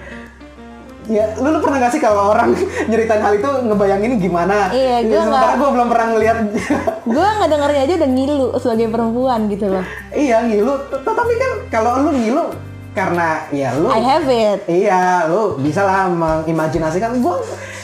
ya 1.10 1.34
lu, 1.36 1.50
lu 1.50 1.58
pernah 1.58 1.78
gak 1.80 1.90
sih 1.90 1.98
kalau 1.98 2.30
orang 2.30 2.54
nyeritain 2.90 3.18
hal 3.18 3.34
itu 3.34 3.50
ngebayangin 3.66 4.12
gimana 4.16 4.70
Iya, 4.70 5.02
gua 5.04 5.20
sementara 5.26 5.54
gue 5.56 5.70
belum 5.74 5.88
pernah 5.90 6.06
ngeliat 6.14 6.38
Gue 7.10 7.26
nggak 7.26 7.50
dengernya 7.50 7.82
aja 7.82 7.94
udah 7.98 8.10
ngilu 8.10 8.36
sebagai 8.56 8.86
perempuan 8.88 9.40
gitu 9.46 9.66
loh. 9.66 9.84
iya 10.12 10.38
ngilu 10.40 10.70
T- 10.86 11.02
tapi 11.02 11.32
kan 11.34 11.50
kalau 11.68 11.90
lu 12.00 12.14
ngilu 12.14 12.44
karena 12.90 13.42
ya 13.50 13.70
lu 13.72 13.86
I 13.86 13.98
have 13.98 14.26
it. 14.26 14.66
Iya, 14.66 15.26
lu 15.26 15.54
bisa 15.56 15.82
lah 15.82 16.06
mengimajinasikan. 16.06 17.18
Gue 17.18 17.38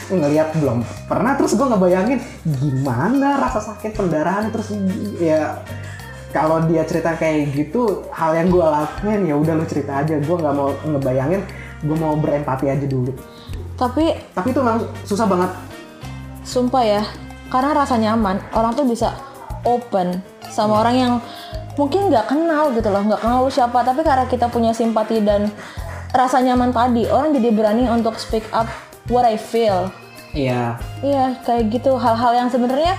ngelihat 0.07 0.51
belum 0.53 0.79
pernah, 1.05 1.35
terus 1.35 1.55
gue 1.55 1.63
ngebayangin 1.63 2.19
gimana 2.45 3.35
rasa 3.37 3.71
sakit 3.71 3.95
pendarahan 3.95 4.51
terus 4.51 4.71
ya 5.15 5.63
kalau 6.29 6.59
dia 6.63 6.83
cerita 6.83 7.15
kayak 7.15 7.55
gitu, 7.55 8.03
hal 8.11 8.35
yang 8.35 8.47
gue 8.47 8.59
lakuin 8.61 9.23
ya 9.23 9.35
udah 9.35 9.53
lu 9.55 9.63
cerita 9.63 10.03
aja. 10.03 10.15
Gue 10.17 10.35
nggak 10.37 10.53
mau 10.53 10.75
ngebayangin, 10.85 11.41
gue 11.81 11.97
mau 11.97 12.17
berempati 12.17 12.69
aja 12.69 12.85
dulu. 12.85 13.13
Tapi 13.77 14.09
Tapi 14.33 14.47
itu 14.49 14.59
memang 14.61 14.81
susah 15.05 15.27
banget. 15.29 15.51
sumpah 16.41 16.79
ya, 16.79 17.03
karena 17.51 17.75
rasa 17.75 17.99
nyaman 17.99 18.39
orang 18.55 18.71
tuh 18.71 18.87
bisa 18.87 19.11
open 19.67 20.23
sama 20.47 20.79
orang 20.79 20.95
yang 20.95 21.13
mungkin 21.75 22.07
nggak 22.07 22.31
kenal 22.31 22.71
gitu 22.71 22.87
loh, 22.87 23.03
nggak 23.03 23.19
kenal 23.19 23.43
lu 23.43 23.51
siapa, 23.51 23.83
tapi 23.83 23.99
karena 23.99 24.23
kita 24.25 24.47
punya 24.47 24.71
simpati 24.71 25.19
dan 25.19 25.51
rasa 26.15 26.39
nyaman 26.39 26.71
tadi, 26.71 27.03
orang 27.11 27.35
jadi 27.35 27.51
berani 27.51 27.83
untuk 27.91 28.15
speak 28.15 28.47
up 28.55 28.65
what 29.11 29.27
I 29.27 29.35
feel. 29.35 29.91
Iya. 30.31 30.79
Iya, 31.03 31.35
kayak 31.43 31.67
gitu 31.67 31.99
hal-hal 31.99 32.31
yang 32.31 32.47
sebenarnya 32.47 32.95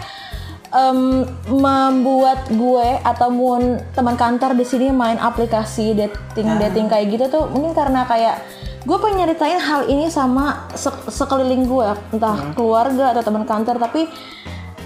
em, 0.69 1.25
membuat 1.49 2.53
gue 2.53 2.89
ataupun 3.01 3.81
teman 3.97 4.17
kantor 4.21 4.53
di 4.53 4.65
sini 4.69 4.93
main 4.93 5.17
aplikasi 5.17 5.97
dating 5.97 6.61
dating 6.61 6.87
kayak 6.93 7.09
gitu 7.09 7.25
tuh 7.33 7.45
mungkin 7.49 7.73
karena 7.73 8.05
kayak 8.05 8.45
gue 8.89 8.97
pengen 8.97 9.19
nyeritain 9.21 9.61
hal 9.61 9.85
ini 9.85 10.09
sama 10.09 10.65
sek- 10.73 11.13
sekeliling 11.13 11.69
gue 11.69 11.87
entah 12.11 12.57
keluarga 12.57 13.13
atau 13.13 13.21
teman 13.21 13.45
kantor 13.45 13.77
tapi 13.77 14.09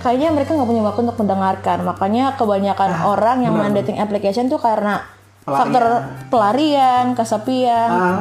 kayaknya 0.03 0.35
mereka 0.35 0.53
nggak 0.53 0.67
punya 0.67 0.83
waktu 0.83 1.01
untuk 1.07 1.19
mendengarkan 1.23 1.79
makanya 1.87 2.35
kebanyakan 2.35 2.91
orang 3.07 3.47
yang 3.47 3.55
main 3.55 3.71
dating 3.73 4.03
application 4.03 4.51
tuh 4.51 4.59
karena 4.59 5.07
Pelarian. 5.43 5.55
faktor 5.55 5.85
pelarian 6.29 7.05
kesepian 7.15 7.91
Ah, 7.91 8.21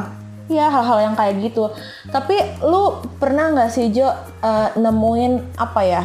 Ya 0.50 0.68
hal-hal 0.68 0.98
yang 1.00 1.14
kayak 1.14 1.38
gitu. 1.40 1.70
Tapi 2.10 2.34
lu 2.60 2.98
pernah 3.16 3.48
nggak 3.48 3.70
sih 3.70 3.88
Jo 3.88 4.10
eh, 4.42 4.68
nemuin 4.74 5.54
apa 5.54 5.80
ya? 5.80 6.02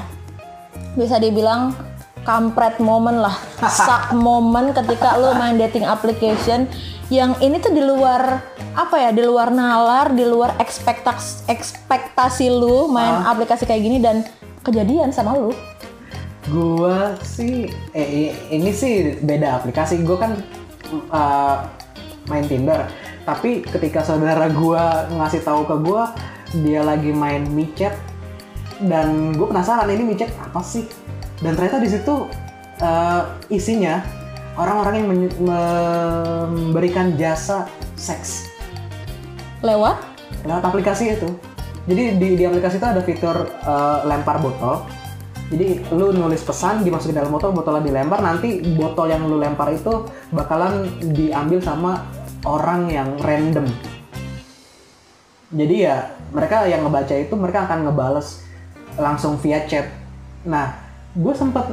Bisa 0.94 1.18
dibilang 1.18 1.74
kampret 2.22 2.78
momen 2.78 3.18
lah, 3.18 3.34
sak 3.82 4.14
momen 4.14 4.72
ketika 4.72 5.18
lu 5.18 5.34
main 5.34 5.58
dating 5.58 5.84
application 5.84 6.70
yang 7.08 7.40
ini 7.40 7.58
tuh 7.64 7.72
di 7.72 7.80
luar 7.80 8.44
apa 8.76 8.96
ya? 9.00 9.10
Di 9.16 9.24
luar 9.24 9.52
nalar, 9.52 10.12
di 10.12 10.28
luar 10.28 10.60
ekspektasi 10.60 11.48
ekspektasi 11.48 12.52
lu 12.52 12.92
main 12.92 13.24
aplikasi 13.24 13.64
kayak 13.64 13.82
gini 13.84 13.98
dan 14.04 14.28
kejadian 14.64 15.16
sama 15.16 15.36
lu. 15.36 15.52
Gua 16.48 17.16
sih, 17.24 17.68
eh 17.92 18.32
ini 18.52 18.72
sih 18.72 19.20
beda 19.20 19.60
aplikasi. 19.60 20.00
Gue 20.04 20.16
kan 20.16 20.40
uh, 21.12 21.68
main 22.32 22.48
Tinder, 22.48 22.88
tapi 23.28 23.64
ketika 23.64 24.04
saudara 24.04 24.48
gua 24.52 25.08
ngasih 25.12 25.44
tahu 25.44 25.68
ke 25.68 25.76
gua 25.84 26.16
dia 26.56 26.80
lagi 26.80 27.12
main 27.12 27.44
micet 27.52 27.92
dan 28.88 29.36
gue 29.36 29.44
penasaran 29.44 29.92
ini 29.92 30.16
micet 30.16 30.32
apa 30.40 30.64
sih? 30.64 30.88
Dan 31.44 31.60
ternyata 31.60 31.84
di 31.84 31.90
situ 31.92 32.32
uh, 32.80 33.22
isinya 33.52 34.00
orang-orang 34.58 34.94
yang 35.00 35.08
memberikan 35.40 37.14
jasa 37.16 37.70
seks 37.96 38.50
Lewat? 39.62 39.98
lewat 40.46 40.64
aplikasi 40.70 41.18
itu. 41.18 41.30
Jadi 41.88 42.20
di, 42.20 42.28
di 42.38 42.44
aplikasi 42.44 42.78
itu 42.78 42.88
ada 42.88 43.02
fitur 43.02 43.48
eh, 43.48 44.00
lempar 44.06 44.38
botol. 44.44 44.86
Jadi 45.48 45.80
lu 45.96 46.12
nulis 46.12 46.44
pesan 46.44 46.84
dimasukin 46.84 47.16
dalam 47.16 47.32
botol, 47.32 47.56
botolnya 47.56 47.88
dilempar, 47.88 48.20
nanti 48.20 48.60
botol 48.76 49.08
yang 49.08 49.24
lu 49.24 49.40
lempar 49.40 49.72
itu 49.72 50.04
bakalan 50.36 50.92
diambil 51.16 51.64
sama 51.64 52.04
orang 52.44 52.92
yang 52.92 53.16
random. 53.24 53.64
Jadi 55.48 55.76
ya 55.88 56.12
mereka 56.36 56.68
yang 56.68 56.84
ngebaca 56.84 57.16
itu 57.16 57.34
mereka 57.40 57.64
akan 57.64 57.88
ngebales 57.88 58.44
langsung 59.00 59.40
via 59.40 59.64
chat. 59.64 59.88
Nah, 60.44 60.87
gue 61.18 61.34
sempat 61.34 61.66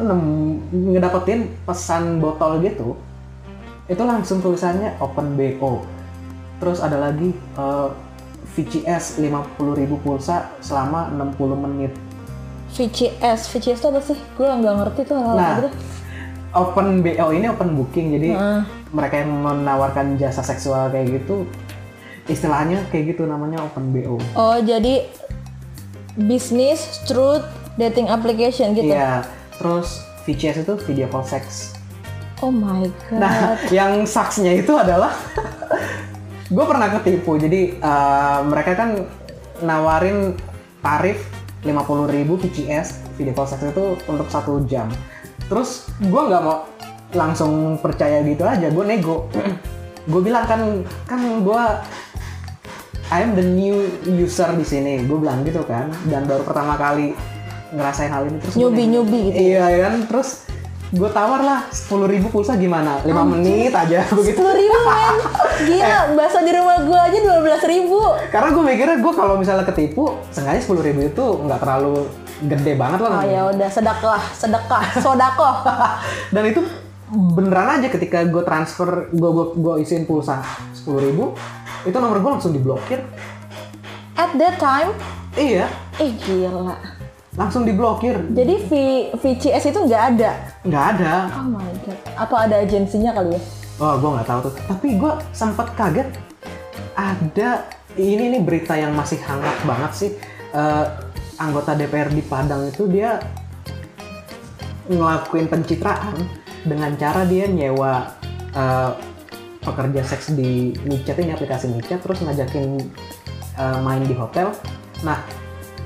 ngedapetin 0.73 1.53
pesan 1.63 2.17
botol 2.19 2.65
gitu, 2.65 2.97
itu 3.87 4.01
langsung 4.01 4.41
tulisannya 4.41 4.97
open 4.99 5.37
BO. 5.37 5.85
Terus 6.59 6.81
ada 6.81 6.97
lagi 6.99 7.29
eh, 7.35 7.89
VCS 8.55 9.21
50.000 9.21 9.61
pulsa 10.01 10.49
selama 10.59 11.13
60 11.13 11.65
menit. 11.65 11.93
VCS, 12.73 13.53
VCS 13.53 13.79
itu 13.79 13.87
apa 13.87 14.01
sih? 14.01 14.19
Gue 14.35 14.49
nggak 14.49 14.75
ngerti 14.81 15.01
tuh 15.05 15.17
hal-hal 15.21 15.37
Nah, 15.37 15.47
kayak 15.47 15.59
gitu. 15.61 15.71
open 16.55 16.87
BO 17.03 17.27
ini 17.31 17.47
open 17.47 17.71
booking 17.75 18.07
jadi 18.15 18.29
Heeh. 18.31 18.61
mereka 18.91 19.15
yang 19.21 19.31
menawarkan 19.37 20.15
jasa 20.17 20.39
seksual 20.41 20.87
kayak 20.89 21.19
gitu 21.19 21.47
istilahnya 22.25 22.81
kayak 22.89 23.15
gitu 23.15 23.27
namanya 23.27 23.61
open 23.61 23.91
BO. 23.91 24.17
Oh 24.33 24.57
jadi 24.57 25.05
bisnis 26.15 27.03
through 27.05 27.43
dating 27.79 28.11
application 28.11 28.75
gitu. 28.75 28.95
Iya. 28.95 29.27
Terus 29.59 30.03
VCS 30.25 30.65
itu 30.65 30.75
video 30.89 31.07
call 31.11 31.27
sex. 31.27 31.75
Oh 32.43 32.51
my 32.51 32.87
god. 33.09 33.21
Nah, 33.21 33.35
yang 33.71 34.05
saksnya 34.05 34.57
itu 34.59 34.75
adalah 34.75 35.15
gue 36.55 36.65
pernah 36.65 36.89
ketipu. 36.99 37.39
Jadi 37.39 37.79
eh, 37.79 38.41
mereka 38.47 38.73
kan 38.75 38.91
nawarin 39.63 40.35
tarif 40.83 41.23
50.000 41.65 42.29
VCS 42.29 43.17
video 43.17 43.33
call 43.33 43.49
sex 43.49 43.61
itu 43.65 43.97
untuk 44.11 44.27
satu 44.29 44.63
jam. 44.67 44.91
Terus 45.47 45.89
gue 46.01 46.23
nggak 46.25 46.43
mau 46.43 46.67
langsung 47.15 47.79
percaya 47.79 48.25
gitu 48.27 48.43
aja. 48.47 48.71
Gue 48.71 48.85
nego. 48.87 49.31
gue 50.11 50.21
bilang 50.21 50.45
kan 50.45 50.61
kan 51.09 51.21
gue 51.41 51.63
I 53.13 53.21
am 53.21 53.37
the 53.37 53.45
new 53.45 53.89
user 54.05 54.49
di 54.57 54.65
sini. 54.67 55.05
Gue 55.05 55.21
bilang 55.21 55.45
gitu 55.45 55.63
kan. 55.69 55.93
Dan 56.09 56.25
baru 56.27 56.43
pertama 56.43 56.75
kali 56.75 57.34
ngerasain 57.75 58.09
hal 58.09 58.23
ini 58.25 58.39
terus 58.39 58.55
nego. 58.55 58.71
newbie 58.71 59.23
gitu 59.29 59.39
Iya 59.51 59.65
kan. 59.83 59.95
Terus 60.07 60.29
gue 60.91 61.11
tawar 61.11 61.41
lah 61.41 61.61
10.000 61.69 61.91
pulsa 62.29 62.55
gimana? 62.55 63.03
5 63.03 63.11
menit 63.27 63.75
aja 63.75 64.07
begitu. 64.09 64.39
Sepuluh 64.39 64.55
ribu 64.55 64.79
men, 64.81 65.17
gila 65.67 65.83
Eh. 65.85 66.03
bahasa 66.15 66.39
di 66.41 66.53
rumah 66.53 66.79
gue 66.81 66.95
aja 67.01 67.19
dua 67.21 67.39
belas 67.41 67.63
ribu. 67.65 67.99
Karena 68.29 68.49
gue 68.49 68.63
mikirnya 68.65 68.97
gue 68.97 69.13
kalau 69.13 69.35
misalnya 69.35 69.65
ketipu, 69.65 70.05
sengaja 70.29 70.59
sepuluh 70.59 70.81
ribu 70.81 71.03
itu 71.03 71.25
nggak 71.41 71.59
terlalu 71.59 72.07
gede 72.45 72.73
banget 72.75 73.01
lah. 73.01 73.11
Oh 73.13 73.25
ya 73.25 73.43
udah 73.49 73.69
sedekah, 73.69 74.23
sedekah, 74.33 74.85
sodakoh. 74.97 75.55
Dan 76.35 76.45
itu 76.47 76.63
beneran 77.11 77.75
aja 77.75 77.89
ketika 77.89 78.23
gue 78.23 78.43
transfer, 78.43 78.89
gue 79.09 79.31
gue 79.33 79.47
gue 79.57 79.75
isiin 79.81 80.05
pulsa 80.05 80.47
sepuluh 80.71 81.01
ribu, 81.01 81.25
itu 81.83 81.97
nomor 81.97 82.19
gue 82.19 82.31
langsung 82.31 82.51
diblokir. 82.51 83.03
At 84.15 84.31
that 84.33 84.57
time, 84.57 84.95
Iya, 85.35 85.67
eh 85.97 86.15
gila. 86.15 86.79
Langsung 87.35 87.67
diblokir. 87.67 88.15
Jadi 88.31 88.55
V, 88.71 88.71
VCS 89.19 89.75
itu 89.75 89.79
nggak 89.83 90.03
ada. 90.15 90.31
Nggak 90.63 90.85
ada. 90.97 91.13
Oh 91.35 91.47
my 91.51 91.73
god. 91.83 91.99
Apa 92.15 92.35
ada 92.47 92.57
agensinya 92.63 93.11
kali 93.15 93.35
ya? 93.35 93.41
Oh, 93.83 93.99
gue 93.99 94.11
nggak 94.15 94.29
tahu 94.31 94.39
tuh. 94.51 94.55
Tapi 94.71 94.89
gue 94.95 95.13
sempat 95.35 95.75
kaget. 95.75 96.09
Ada 96.95 97.67
ini 97.99 98.39
nih 98.39 98.43
berita 98.43 98.79
yang 98.79 98.95
masih 98.95 99.19
hangat 99.27 99.59
banget 99.67 99.93
sih. 99.95 100.11
Eh, 100.55 100.87
anggota 101.43 101.75
DPR 101.75 102.15
di 102.15 102.23
Padang 102.23 102.71
itu 102.71 102.87
dia 102.87 103.19
ngelakuin 104.87 105.51
pencitraan 105.51 106.15
dengan 106.63 106.95
cara 106.95 107.27
dia 107.27 107.51
nyewa 107.51 108.15
eh, 108.55 108.93
pekerja 109.59 110.07
seks 110.07 110.39
di 110.39 110.71
micet 110.87 111.19
ini 111.19 111.35
aplikasi 111.35 111.67
micet 111.75 111.99
terus 111.99 112.23
ngajakin 112.23 112.79
eh, 113.59 113.79
main 113.83 114.07
di 114.07 114.15
hotel. 114.15 114.55
Nah, 115.03 115.19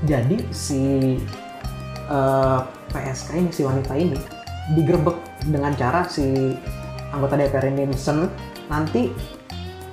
jadi 0.04 0.44
si 0.52 1.16
eh, 2.08 2.58
PSK 2.90 3.28
ini 3.36 3.50
si 3.52 3.62
wanita 3.62 3.92
ini 3.94 4.18
digerebek 4.72 5.16
dengan 5.48 5.72
cara 5.76 6.04
si 6.08 6.56
anggota 7.12 7.40
DPR 7.40 7.72
ini 7.72 7.88
mesen 7.88 8.28
nanti 8.68 9.08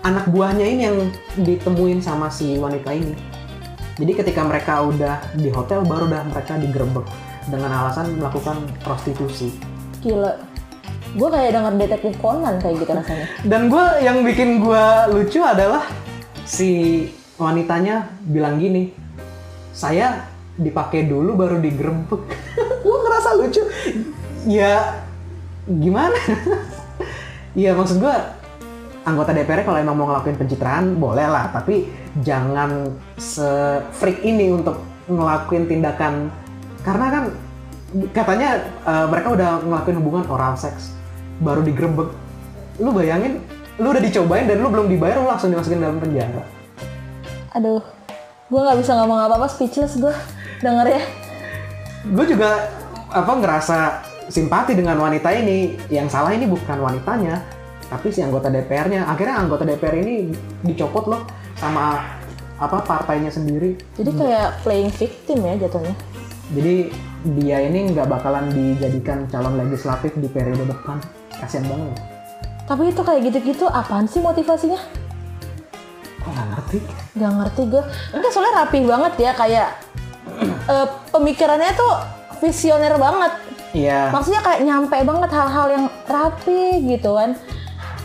anak 0.04 0.28
buahnya 0.30 0.66
ini 0.68 0.82
yang 0.86 0.98
ditemuin 1.40 2.00
sama 2.04 2.30
si 2.30 2.60
wanita 2.60 2.92
ini. 2.94 3.16
Jadi 3.96 4.12
ketika 4.12 4.44
mereka 4.44 4.84
udah 4.84 5.24
di 5.40 5.48
hotel 5.50 5.82
baru 5.88 6.12
dah 6.12 6.22
mereka 6.28 6.60
digerebek 6.60 7.08
dengan 7.48 7.72
alasan 7.72 8.20
melakukan 8.20 8.60
prostitusi. 8.84 9.56
Gila. 10.04 10.36
Gue 11.16 11.30
kayak 11.32 11.56
denger 11.56 11.74
detektif 11.80 12.14
Conan 12.20 12.60
kayak 12.60 12.84
gitu 12.84 12.92
rasanya. 12.92 13.28
Dan 13.52 13.72
gue 13.72 13.86
yang 14.04 14.22
bikin 14.28 14.60
gue 14.60 14.86
lucu 15.16 15.40
adalah 15.40 15.88
si 16.44 17.08
wanitanya 17.40 18.12
bilang 18.28 18.60
gini, 18.60 18.92
saya 19.72 20.35
dipakai 20.56 21.08
dulu 21.08 21.36
baru 21.36 21.60
digerebek. 21.60 22.22
gue 22.84 22.98
ngerasa 23.04 23.30
lucu. 23.36 23.64
Ya 24.48 25.04
gimana? 25.66 26.16
Iya 27.58 27.74
maksud 27.78 28.00
gue 28.00 28.16
anggota 29.06 29.34
DPR 29.34 29.66
kalau 29.66 29.78
emang 29.78 29.96
mau 29.98 30.08
ngelakuin 30.10 30.38
pencitraan 30.38 30.98
boleh 30.98 31.30
lah, 31.30 31.54
tapi 31.54 31.86
jangan 32.26 32.90
se-freak 33.22 34.26
ini 34.26 34.50
untuk 34.50 34.82
ngelakuin 35.06 35.70
tindakan 35.70 36.34
karena 36.82 37.06
kan 37.14 37.24
katanya 38.14 38.50
eh, 38.66 39.06
mereka 39.06 39.28
udah 39.38 39.50
ngelakuin 39.62 39.98
hubungan 40.02 40.26
oral 40.30 40.58
seks 40.58 40.94
baru 41.42 41.62
digerebek. 41.62 42.10
Lu 42.82 42.92
bayangin, 42.92 43.40
lu 43.80 43.94
udah 43.94 44.04
dicobain 44.04 44.50
dan 44.50 44.60
lu 44.60 44.68
belum 44.68 44.90
dibayar 44.92 45.22
lu 45.22 45.30
langsung 45.30 45.54
dimasukin 45.54 45.80
dalam 45.80 46.02
penjara. 46.02 46.44
Aduh, 47.56 47.80
gue 48.52 48.60
nggak 48.60 48.78
bisa 48.84 49.00
ngomong 49.00 49.20
apa-apa, 49.22 49.48
speechless 49.48 49.96
gue 49.96 50.12
denger 50.66 50.88
ya. 50.98 51.02
Gue 52.10 52.26
juga 52.26 52.74
apa 53.14 53.32
ngerasa 53.38 53.78
simpati 54.34 54.74
dengan 54.74 54.98
wanita 54.98 55.30
ini. 55.38 55.78
Yang 55.94 56.18
salah 56.18 56.34
ini 56.34 56.50
bukan 56.50 56.82
wanitanya, 56.82 57.46
tapi 57.90 58.10
si 58.10 58.26
anggota 58.26 58.50
DPR-nya. 58.50 59.06
Akhirnya 59.06 59.38
anggota 59.38 59.62
DPR 59.62 60.02
ini 60.02 60.34
dicopot 60.66 61.06
loh 61.06 61.22
sama 61.62 62.02
apa 62.58 62.82
partainya 62.82 63.30
sendiri. 63.30 63.78
Jadi 63.94 64.12
kayak 64.18 64.66
playing 64.66 64.90
victim 64.90 65.38
ya 65.46 65.54
jatuhnya. 65.62 65.96
Jadi 66.54 66.76
dia 67.38 67.58
ini 67.62 67.90
nggak 67.94 68.06
bakalan 68.06 68.50
dijadikan 68.54 69.26
calon 69.30 69.58
legislatif 69.58 70.14
di 70.18 70.30
periode 70.30 70.66
depan. 70.66 70.98
Kasian 71.38 71.66
banget. 71.70 71.98
Tapi 72.66 72.90
itu 72.90 73.02
kayak 73.06 73.22
gitu-gitu 73.30 73.66
apaan 73.70 74.10
sih 74.10 74.22
motivasinya? 74.22 74.82
Kok 76.26 76.30
nggak 76.34 76.48
ngerti? 76.54 76.78
Gak 77.22 77.32
ngerti 77.38 77.62
gue. 77.70 77.84
Enggak 78.18 78.32
soalnya 78.34 78.54
rapi 78.66 78.80
banget 78.82 79.14
ya 79.22 79.32
kayak 79.38 79.70
eh, 80.42 80.88
pemikirannya 81.10 81.72
tuh 81.74 81.94
visioner 82.40 82.96
banget. 82.96 83.32
Iya. 83.72 84.08
Maksudnya 84.10 84.40
kayak 84.40 84.62
nyampe 84.64 84.98
banget 84.98 85.30
hal-hal 85.30 85.68
yang 85.68 85.86
rapi 86.06 86.64
gitu 86.86 87.12
kan. 87.14 87.36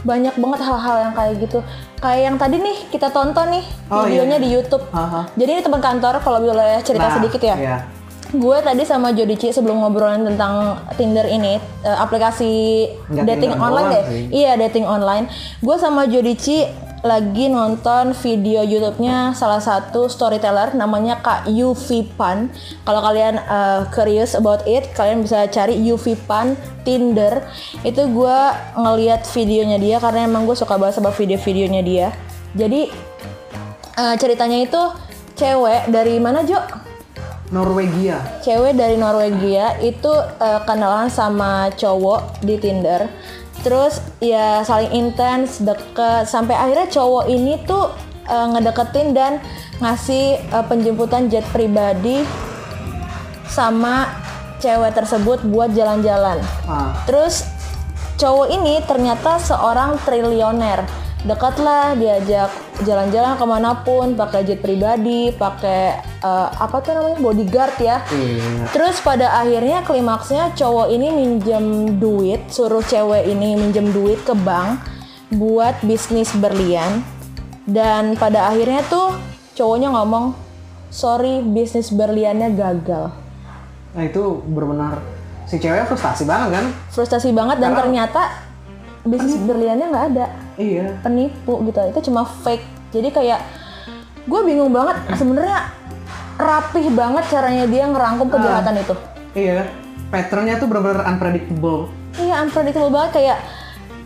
Banyak 0.01 0.35
banget 0.35 0.61
hal-hal 0.61 0.97
yang 1.01 1.13
kayak 1.13 1.35
gitu. 1.39 1.59
Kayak 2.01 2.21
yang 2.27 2.37
tadi 2.37 2.57
nih 2.57 2.77
kita 2.89 3.13
tonton 3.13 3.53
nih 3.53 3.65
Oh, 3.87 4.03
videonya 4.03 4.41
iya. 4.41 4.43
di 4.43 4.49
YouTube. 4.51 4.83
Aha. 4.91 5.29
Jadi 5.37 5.51
ini 5.53 5.63
teman 5.63 5.79
kantor 5.79 6.19
kalau 6.19 6.41
boleh 6.41 6.81
cerita 6.81 7.07
Nah, 7.07 7.15
sedikit 7.15 7.41
ya. 7.41 7.55
Iya. 7.55 7.77
Gue 8.31 8.63
tadi 8.63 8.87
sama 8.87 9.11
Jodici 9.11 9.51
sebelum 9.51 9.83
ngobrolin 9.83 10.23
tentang 10.25 10.79
Tinder 10.95 11.27
ini, 11.27 11.59
eh, 11.83 11.97
aplikasi 11.99 12.87
Nggak 13.11 13.27
dating 13.29 13.53
online 13.53 13.89
doang 13.91 13.93
deh. 13.93 14.05
sih. 14.07 14.23
Iya, 14.33 14.53
dating 14.57 14.87
online. 14.87 15.25
Gue 15.59 15.77
sama 15.77 16.07
Jodici 16.07 16.63
lagi 17.01 17.49
nonton 17.49 18.13
video 18.13 18.61
YouTube-nya 18.61 19.33
salah 19.33 19.61
satu 19.61 20.05
storyteller 20.09 20.77
namanya 20.77 21.17
Kak 21.25 21.49
Yuvi 21.49 22.05
Pan. 22.05 22.53
Kalau 22.85 23.01
kalian 23.01 23.41
eh, 23.41 23.81
curious 23.89 24.37
about 24.37 24.61
it, 24.69 24.93
kalian 24.93 25.25
bisa 25.25 25.49
cari 25.49 25.81
Yuvi 25.81 26.17
Pan 26.29 26.53
Tinder. 26.85 27.41
Itu 27.81 28.05
gue 28.13 28.39
ngeliat 28.77 29.25
videonya 29.33 29.81
dia 29.81 29.97
karena 29.97 30.29
emang 30.29 30.45
gue 30.45 30.57
suka 30.57 30.77
banget 30.77 31.01
sama 31.01 31.13
video-videonya 31.17 31.83
dia. 31.83 32.09
Jadi 32.53 32.93
eh, 33.97 34.15
ceritanya 34.21 34.59
itu 34.61 34.83
cewek 35.41 35.89
dari 35.89 36.21
mana 36.21 36.45
Jo? 36.45 36.61
Norwegia. 37.51 38.23
cewek 38.47 38.79
dari 38.79 38.95
Norwegia 38.95 39.75
itu 39.83 40.13
eh, 40.39 40.61
kenalan 40.69 41.11
sama 41.11 41.73
cowok 41.75 42.45
di 42.47 42.55
Tinder. 42.61 43.11
Terus 43.61 44.01
ya 44.25 44.65
saling 44.65 44.93
intens, 44.97 45.61
deket 45.61 46.25
sampai 46.29 46.57
akhirnya 46.57 46.89
cowok 46.89 47.25
ini 47.29 47.61
tuh 47.69 47.93
eh, 48.25 48.47
ngedeketin 48.57 49.13
dan 49.13 49.41
ngasih 49.81 50.41
eh, 50.41 50.65
penjemputan 50.65 51.29
jet 51.29 51.45
pribadi 51.53 52.25
sama 53.51 54.09
cewek 54.61 54.93
tersebut 54.95 55.43
buat 55.49 55.73
jalan-jalan. 55.73 56.39
Ah, 56.69 56.93
Terus 57.09 57.49
cowok 58.21 58.49
ini 58.53 58.85
ternyata 58.85 59.41
seorang 59.41 59.97
triliuner. 60.05 60.85
Dekat 61.21 61.61
lah 61.61 61.93
diajak 61.93 62.49
jalan-jalan 62.81 63.37
ke 63.37 63.45
mana 63.45 63.85
pun 63.85 64.17
pakai 64.17 64.41
jet 64.41 64.59
pribadi 64.59 65.29
pakai 65.31 65.83
eh, 66.01 66.49
apa 66.51 66.81
tuh 66.81 66.97
namanya 66.97 67.21
bodyguard 67.21 67.77
ya 67.77 68.01
Iya. 68.09 68.73
Terus 68.73 68.99
pada 69.01 69.37
akhirnya 69.37 69.85
klimaksnya 69.85 70.57
cowok 70.57 70.89
ini 70.89 71.13
minjem 71.13 71.67
duit, 71.97 72.49
suruh 72.49 72.81
cewek 72.81 73.29
ini 73.29 73.53
minjem 73.55 73.93
duit 73.93 74.17
ke 74.21 74.33
bank 74.33 74.81
buat 75.31 75.77
bisnis 75.83 76.33
berlian. 76.33 77.05
Dan 77.69 78.17
pada 78.17 78.49
akhirnya 78.49 78.81
tuh 78.85 79.15
cowoknya 79.55 79.93
ngomong, 79.93 80.33
sorry 80.89 81.39
bisnis 81.41 81.93
berliannya 81.93 82.57
gagal. 82.57 83.13
Nah 83.93 84.03
itu 84.03 84.41
benar-benar 84.43 84.99
si 85.45 85.61
cewek 85.61 85.85
frustasi 85.85 86.25
banget 86.25 86.49
kan? 86.57 86.65
Frustasi 86.89 87.31
banget 87.31 87.61
dan 87.61 87.77
Karena- 87.77 87.81
ternyata 88.09 88.23
bisnis 89.05 89.37
berliannya 89.39 89.87
nggak 89.87 90.07
ada. 90.15 90.27
Iya. 90.61 91.01
Penipu 91.01 91.57
gitu, 91.65 91.81
itu 91.81 92.01
cuma 92.05 92.29
fake. 92.45 92.63
Jadi 92.93 93.09
kayak 93.09 93.41
gue 94.23 94.41
bingung 94.45 94.69
banget 94.69 95.01
sebenarnya 95.17 95.73
rapih 96.37 96.93
banget 96.93 97.25
caranya 97.27 97.65
dia 97.65 97.85
ngerangkum 97.87 98.29
kejahatan 98.29 98.77
itu. 98.77 98.95
Iya. 99.33 99.65
Patternnya 100.11 100.59
tuh 100.59 100.69
benar-benar 100.69 101.07
unpredictable. 101.07 101.89
Iya 102.15 102.43
unpredictable 102.43 102.91
banget 102.91 103.11
kayak 103.17 103.39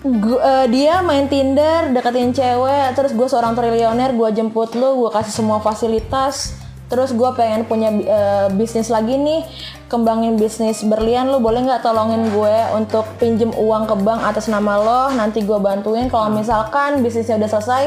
gu- 0.05 0.39
eh, 0.39 0.67
dia 0.69 1.01
main 1.01 1.27
Tinder 1.27 1.89
deketin 1.91 2.31
cewek 2.31 2.93
terus 2.93 3.11
gue 3.11 3.25
seorang 3.25 3.57
triliuner 3.57 4.13
gue 4.13 4.29
jemput 4.31 4.77
lu 4.77 5.01
gue 5.01 5.11
kasih 5.11 5.33
semua 5.33 5.59
fasilitas 5.59 6.61
terus 6.85 7.17
gue 7.17 7.31
pengen 7.33 7.65
punya 7.65 7.91
eh, 7.91 8.47
bisnis 8.53 8.93
lagi 8.93 9.17
nih. 9.17 9.43
Kembangin 9.89 10.35
bisnis 10.35 10.83
berlian 10.83 11.31
lu 11.31 11.39
boleh 11.39 11.65
nggak 11.65 11.87
tolongin 11.87 12.29
gue 12.29 12.57
untuk 12.75 13.07
pinjem 13.23 13.55
uang 13.55 13.87
ke 13.87 13.95
bank 14.03 14.21
atas 14.27 14.51
nama 14.51 14.77
lo? 14.81 15.03
Nanti 15.15 15.41
gue 15.47 15.57
bantuin. 15.57 16.11
Kalau 16.11 16.29
misalkan 16.35 17.01
bisnisnya 17.01 17.41
udah 17.41 17.51
selesai 17.51 17.83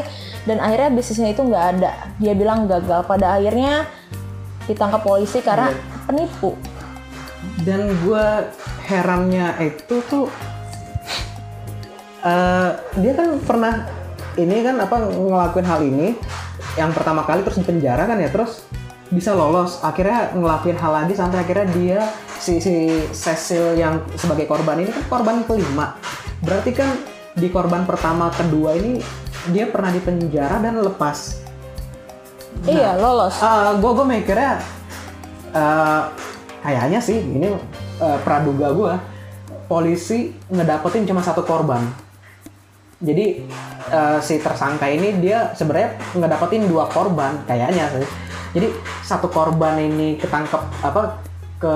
dan 0.47 0.57
akhirnya 0.63 0.89
bisnisnya 0.93 1.35
itu 1.35 1.41
nggak 1.43 1.65
ada 1.77 1.91
dia 2.17 2.33
bilang 2.33 2.65
gagal. 2.65 3.05
Pada 3.05 3.37
akhirnya 3.37 3.85
ditangkap 4.65 5.03
polisi 5.03 5.43
karena 5.43 5.71
penipu. 6.07 6.55
Dan 7.61 7.91
gue 8.01 8.25
herannya 8.87 9.55
itu 9.61 9.95
tuh 10.07 10.25
eh 12.23 12.71
dia 12.97 13.13
kan 13.13 13.37
pernah 13.43 13.73
ini 14.39 14.63
kan 14.63 14.75
apa 14.79 14.95
ngelakuin 15.11 15.67
hal 15.67 15.79
ini. 15.83 16.07
Yang 16.77 16.93
pertama 16.93 17.25
kali 17.25 17.41
terus 17.41 17.57
dipenjara 17.57 18.05
kan 18.05 18.21
ya 18.21 18.29
terus 18.29 18.63
bisa 19.07 19.31
lolos 19.31 19.79
akhirnya 19.79 20.35
ngelakuin 20.35 20.75
hal 20.75 20.91
lagi 20.91 21.13
sampai 21.15 21.39
akhirnya 21.39 21.67
dia 21.71 21.99
si 22.37 22.59
si 22.59 22.91
Cecil 23.15 23.79
yang 23.79 24.03
sebagai 24.19 24.43
korban 24.45 24.83
ini 24.83 24.91
kan 24.91 25.03
korban 25.07 25.35
kelima. 25.47 25.95
Berarti 26.43 26.71
kan 26.75 26.91
di 27.37 27.47
korban 27.47 27.87
pertama 27.87 28.27
kedua 28.33 28.75
ini 28.75 28.99
dia 29.55 29.71
pernah 29.71 29.95
dipenjara 29.95 30.59
dan 30.59 30.83
lepas. 30.83 31.39
Iya 32.67 32.97
lolos. 32.97 33.37
gue 33.79 33.91
gue 33.95 34.05
mikirnya 34.05 34.59
eh, 35.55 36.01
kayaknya 36.65 36.99
sih 36.99 37.21
ini 37.21 37.47
eh, 38.01 38.17
praduga 38.27 38.73
gue 38.73 38.93
polisi 39.71 40.35
ngedapetin 40.51 41.07
cuma 41.07 41.23
satu 41.23 41.47
korban. 41.47 41.79
Jadi 42.99 43.25
eh, 43.87 44.19
si 44.19 44.35
tersangka 44.43 44.91
ini 44.91 45.15
dia 45.23 45.55
sebenarnya 45.55 45.95
ngedapetin 46.11 46.67
dua 46.67 46.91
korban 46.91 47.39
kayaknya 47.47 47.87
sih 47.95 48.26
jadi 48.57 48.67
satu 49.05 49.29
korban 49.29 49.77
ini 49.77 50.17
ketangkep 50.17 50.61
apa 50.81 51.21
ke 51.57 51.75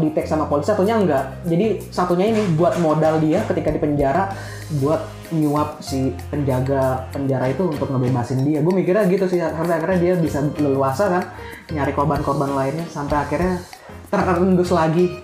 detek 0.00 0.24
sama 0.24 0.48
polisi 0.48 0.72
satunya 0.72 0.96
enggak 0.96 1.44
jadi 1.44 1.80
satunya 1.92 2.32
ini 2.32 2.56
buat 2.56 2.80
modal 2.80 3.20
dia 3.20 3.44
ketika 3.44 3.68
di 3.72 3.80
penjara 3.80 4.32
buat 4.80 5.04
nyuap 5.28 5.84
si 5.84 6.16
penjaga 6.32 7.04
penjara 7.12 7.52
itu 7.52 7.68
untuk 7.68 7.92
ngebebasin 7.92 8.40
dia 8.48 8.64
gue 8.64 8.72
mikirnya 8.72 9.04
gitu 9.12 9.28
sih 9.28 9.36
sampai 9.40 9.76
akhirnya 9.76 9.98
dia 10.00 10.14
bisa 10.16 10.40
leluasa 10.56 11.12
kan 11.12 11.24
nyari 11.72 11.92
korban-korban 11.92 12.56
lainnya 12.56 12.88
sampai 12.88 13.20
akhirnya 13.20 13.60
terendus 14.08 14.72
lagi 14.72 15.20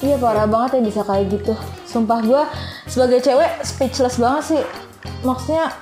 Iya 0.00 0.16
parah 0.16 0.48
banget 0.48 0.80
ya 0.80 0.82
bisa 0.88 1.00
kayak 1.04 1.28
gitu. 1.28 1.52
Sumpah 1.84 2.24
gue 2.24 2.42
sebagai 2.88 3.20
cewek 3.20 3.60
speechless 3.60 4.16
banget 4.16 4.44
sih. 4.56 4.62
Maksudnya 5.20 5.76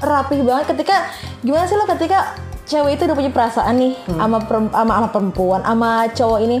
rapih 0.00 0.40
banget 0.40 0.72
ketika 0.72 1.04
gimana 1.44 1.64
sih 1.66 1.76
lo 1.78 1.86
ketika 1.86 2.34
cewek 2.68 3.00
itu 3.00 3.02
udah 3.08 3.16
punya 3.16 3.32
perasaan 3.32 3.74
nih 3.80 3.94
sama 4.06 4.38
perem- 4.44 4.74
sama 4.74 4.92
sama 4.98 5.08
perempuan 5.08 5.60
sama 5.64 5.90
cowok 6.12 6.40
ini 6.44 6.58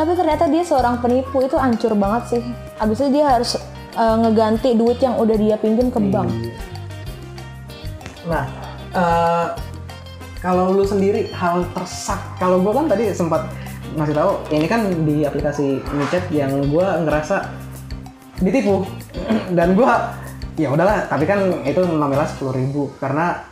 tapi 0.00 0.16
ternyata 0.16 0.48
dia 0.48 0.64
seorang 0.64 0.96
penipu 1.02 1.44
itu 1.44 1.60
hancur 1.60 1.92
banget 1.92 2.22
sih. 2.32 2.42
Abis 2.80 3.04
itu 3.04 3.20
dia 3.20 3.36
harus 3.36 3.60
eh, 3.92 4.16
ngeganti 4.16 4.72
duit 4.72 4.96
yang 5.02 5.20
udah 5.20 5.36
dia 5.36 5.60
pinjam 5.60 5.92
ke 5.92 6.00
bank. 6.08 6.30
Nah, 8.24 8.44
eh, 8.96 9.46
kalau 10.40 10.72
lu 10.72 10.88
sendiri 10.88 11.28
hal 11.36 11.68
tersak, 11.76 12.16
kalau 12.40 12.64
gua 12.64 12.80
kan 12.80 12.88
tadi 12.88 13.12
sempat 13.12 13.44
ngasih 13.92 14.16
tahu, 14.16 14.32
ini 14.54 14.66
kan 14.70 14.88
di 15.04 15.26
aplikasi 15.28 15.84
ngechat 15.84 16.32
yang 16.32 16.48
gua 16.72 17.02
ngerasa 17.04 17.50
ditipu. 18.40 18.86
Dan 19.58 19.76
gua 19.76 20.16
ya 20.56 20.72
udahlah, 20.72 21.04
tapi 21.12 21.28
kan 21.28 21.60
itu 21.66 21.84
nominal 21.84 22.24
sepuluh 22.24 22.56
ribu 22.56 22.88
karena 22.96 23.44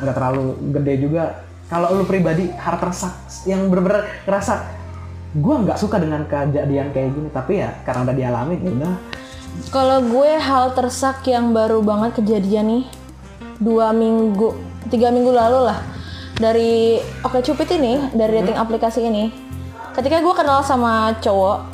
nggak 0.00 0.16
terlalu 0.16 0.56
gede 0.74 0.94
juga. 1.04 1.24
Kalau 1.70 1.94
lu 1.94 2.02
pribadi 2.02 2.50
hal 2.50 2.82
tersak 2.82 3.14
yang 3.46 3.70
bener-bener 3.70 4.02
ngerasa 4.26 4.66
gua 5.38 5.62
nggak 5.62 5.78
suka 5.78 6.02
dengan 6.02 6.26
kejadian 6.26 6.90
kayak 6.90 7.14
gini, 7.14 7.28
tapi 7.30 7.62
ya 7.62 7.70
karena 7.86 8.10
udah 8.10 8.16
dialami 8.16 8.54
ya 8.58 8.70
udah. 8.74 8.94
Kalau 9.70 9.98
gue 10.02 10.30
hal 10.38 10.72
tersak 10.78 11.26
yang 11.26 11.50
baru 11.50 11.82
banget 11.82 12.22
kejadian 12.22 12.66
nih 12.70 12.84
dua 13.58 13.90
minggu, 13.90 14.56
tiga 14.88 15.10
minggu 15.10 15.30
lalu 15.30 15.68
lah 15.68 15.78
dari 16.38 17.02
Oke 17.20 17.44
Cupid 17.44 17.68
ini, 17.76 18.14
dari 18.16 18.40
dating 18.40 18.56
aplikasi 18.56 19.04
ini. 19.04 19.28
Ketika 19.92 20.22
gue 20.22 20.34
kenal 20.34 20.64
sama 20.64 21.12
cowok, 21.20 21.66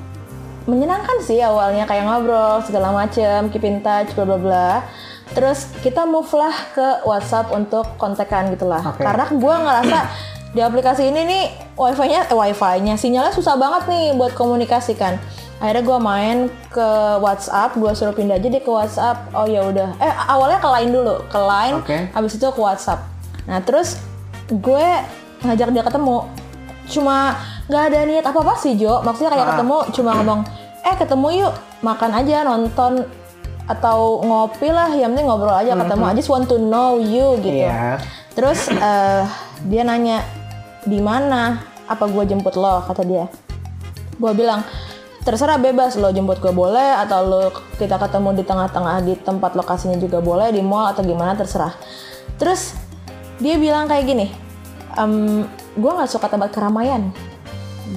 menyenangkan 0.67 1.23
sih 1.23 1.39
awalnya 1.39 1.87
kayak 1.87 2.09
ngobrol 2.09 2.59
segala 2.65 2.91
macem, 2.91 3.53
keep 3.55 3.63
in 3.63 3.79
touch, 3.85 4.11
bla 4.19 4.25
bla 4.25 4.39
bla. 4.41 4.71
Terus 5.37 5.69
kita 5.85 6.09
move 6.09 6.33
lah 6.33 6.55
ke 6.73 7.05
WhatsApp 7.05 7.53
untuk 7.53 7.85
kontekan 8.01 8.49
gitu 8.49 8.65
lah. 8.65 8.81
Oke. 8.81 9.05
Karena 9.05 9.29
gue 9.29 9.55
ngerasa 9.61 9.99
di 10.57 10.65
aplikasi 10.65 11.13
ini 11.13 11.21
nih 11.29 11.45
wifi-nya, 11.77 12.25
eh, 12.25 12.33
wifi-nya 12.33 12.97
sinyalnya 12.97 13.37
susah 13.37 13.61
banget 13.61 13.85
nih 13.93 14.17
buat 14.17 14.33
komunikasi 14.33 14.97
kan. 14.97 15.21
Akhirnya 15.61 15.85
gue 15.85 15.99
main 16.01 16.37
ke 16.73 16.89
WhatsApp, 17.21 17.77
gue 17.77 17.93
suruh 17.93 18.17
pindah 18.17 18.41
aja 18.41 18.49
deh 18.49 18.65
ke 18.65 18.71
WhatsApp. 18.73 19.29
Oh 19.37 19.45
ya 19.45 19.61
udah. 19.61 19.93
Eh 20.01 20.13
awalnya 20.25 20.57
ke 20.57 20.69
Line 20.73 20.93
dulu, 20.93 21.21
ke 21.29 21.37
Line, 21.37 21.75
Oke. 21.85 21.97
habis 22.17 22.33
itu 22.33 22.45
ke 22.49 22.61
WhatsApp. 22.61 23.05
Nah 23.45 23.61
terus 23.61 24.01
gue 24.49 24.87
ngajak 25.45 25.69
dia 25.69 25.85
ketemu. 25.85 26.25
Cuma 26.89 27.37
nggak 27.69 27.83
ada 27.93 27.99
niat 28.09 28.25
apa 28.25 28.41
apa 28.41 28.55
sih 28.57 28.73
Jo. 28.81 29.05
Maksudnya 29.05 29.37
kayak 29.37 29.45
Ah. 29.45 29.51
ketemu 29.53 29.77
cuma 29.93 30.11
ngomong, 30.17 30.41
eh 30.81 30.95
ketemu 30.97 31.29
yuk 31.45 31.55
makan 31.85 32.11
aja 32.17 32.37
nonton 32.41 33.05
atau 33.67 34.23
ngopi 34.23 34.71
lah. 34.71 34.91
Yang 34.95 35.19
penting 35.19 35.27
ngobrol 35.27 35.55
aja 35.55 35.75
ketemu. 35.75 36.05
I 36.07 36.15
just 36.15 36.31
want 36.31 36.47
to 36.51 36.57
know 36.59 36.99
you 36.99 37.39
gitu. 37.43 37.67
Iya. 37.67 38.01
Terus 38.33 38.71
eh, 38.71 39.23
dia 39.67 39.83
nanya 39.83 40.23
di 40.87 41.03
mana? 41.03 41.63
Apa 41.87 42.11
gue 42.11 42.27
jemput 42.27 42.55
lo? 42.59 42.83
Kata 42.83 43.03
dia. 43.07 43.31
Gue 44.17 44.33
bilang 44.35 44.65
terserah 45.27 45.59
bebas 45.59 45.99
lo 45.99 46.15
jemput 46.15 46.39
gue 46.39 46.55
boleh 46.55 47.03
atau 47.03 47.27
lo 47.27 47.43
kita 47.75 47.99
ketemu 47.99 48.39
di 48.39 48.45
tengah-tengah 48.47 48.97
di 49.03 49.19
tempat 49.19 49.59
lokasinya 49.59 49.99
juga 49.99 50.23
boleh 50.23 50.55
di 50.55 50.63
mall 50.63 50.95
atau 50.95 51.03
gimana 51.03 51.35
terserah. 51.35 51.75
Terus 52.39 52.79
dia 53.43 53.59
bilang 53.59 53.91
kayak 53.91 54.07
gini, 54.07 54.31
em, 54.95 55.43
gue 55.75 55.91
nggak 55.91 56.07
suka 56.07 56.31
tempat 56.31 56.55
keramaian. 56.55 57.11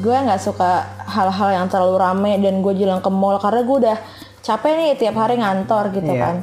Gue 0.01 0.17
nggak 0.17 0.41
suka 0.41 0.89
hal-hal 1.05 1.49
yang 1.53 1.65
terlalu 1.69 2.01
rame 2.01 2.33
dan 2.41 2.65
gue 2.65 2.73
jalan 2.77 2.97
ke 2.97 3.09
mall 3.13 3.37
karena 3.37 3.61
gue 3.61 3.77
udah 3.77 3.97
capek 4.41 4.71
nih 4.71 4.91
tiap 4.95 5.15
hari 5.15 5.37
ngantor 5.37 5.91
gitu 5.91 6.09
Iya. 6.09 6.21
kan. 6.21 6.35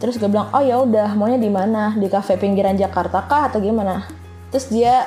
Terus 0.00 0.16
gue 0.16 0.26
bilang, 0.26 0.48
oh 0.50 0.60
ya 0.60 0.80
udah, 0.80 1.12
maunya 1.12 1.36
di 1.36 1.48
mana? 1.48 1.92
Di 1.92 2.08
kafe 2.08 2.34
pinggiran 2.34 2.72
Jakarta 2.74 3.20
kah 3.22 3.46
atau 3.46 3.60
gimana? 3.60 4.08
Terus 4.48 4.66
dia 4.66 5.04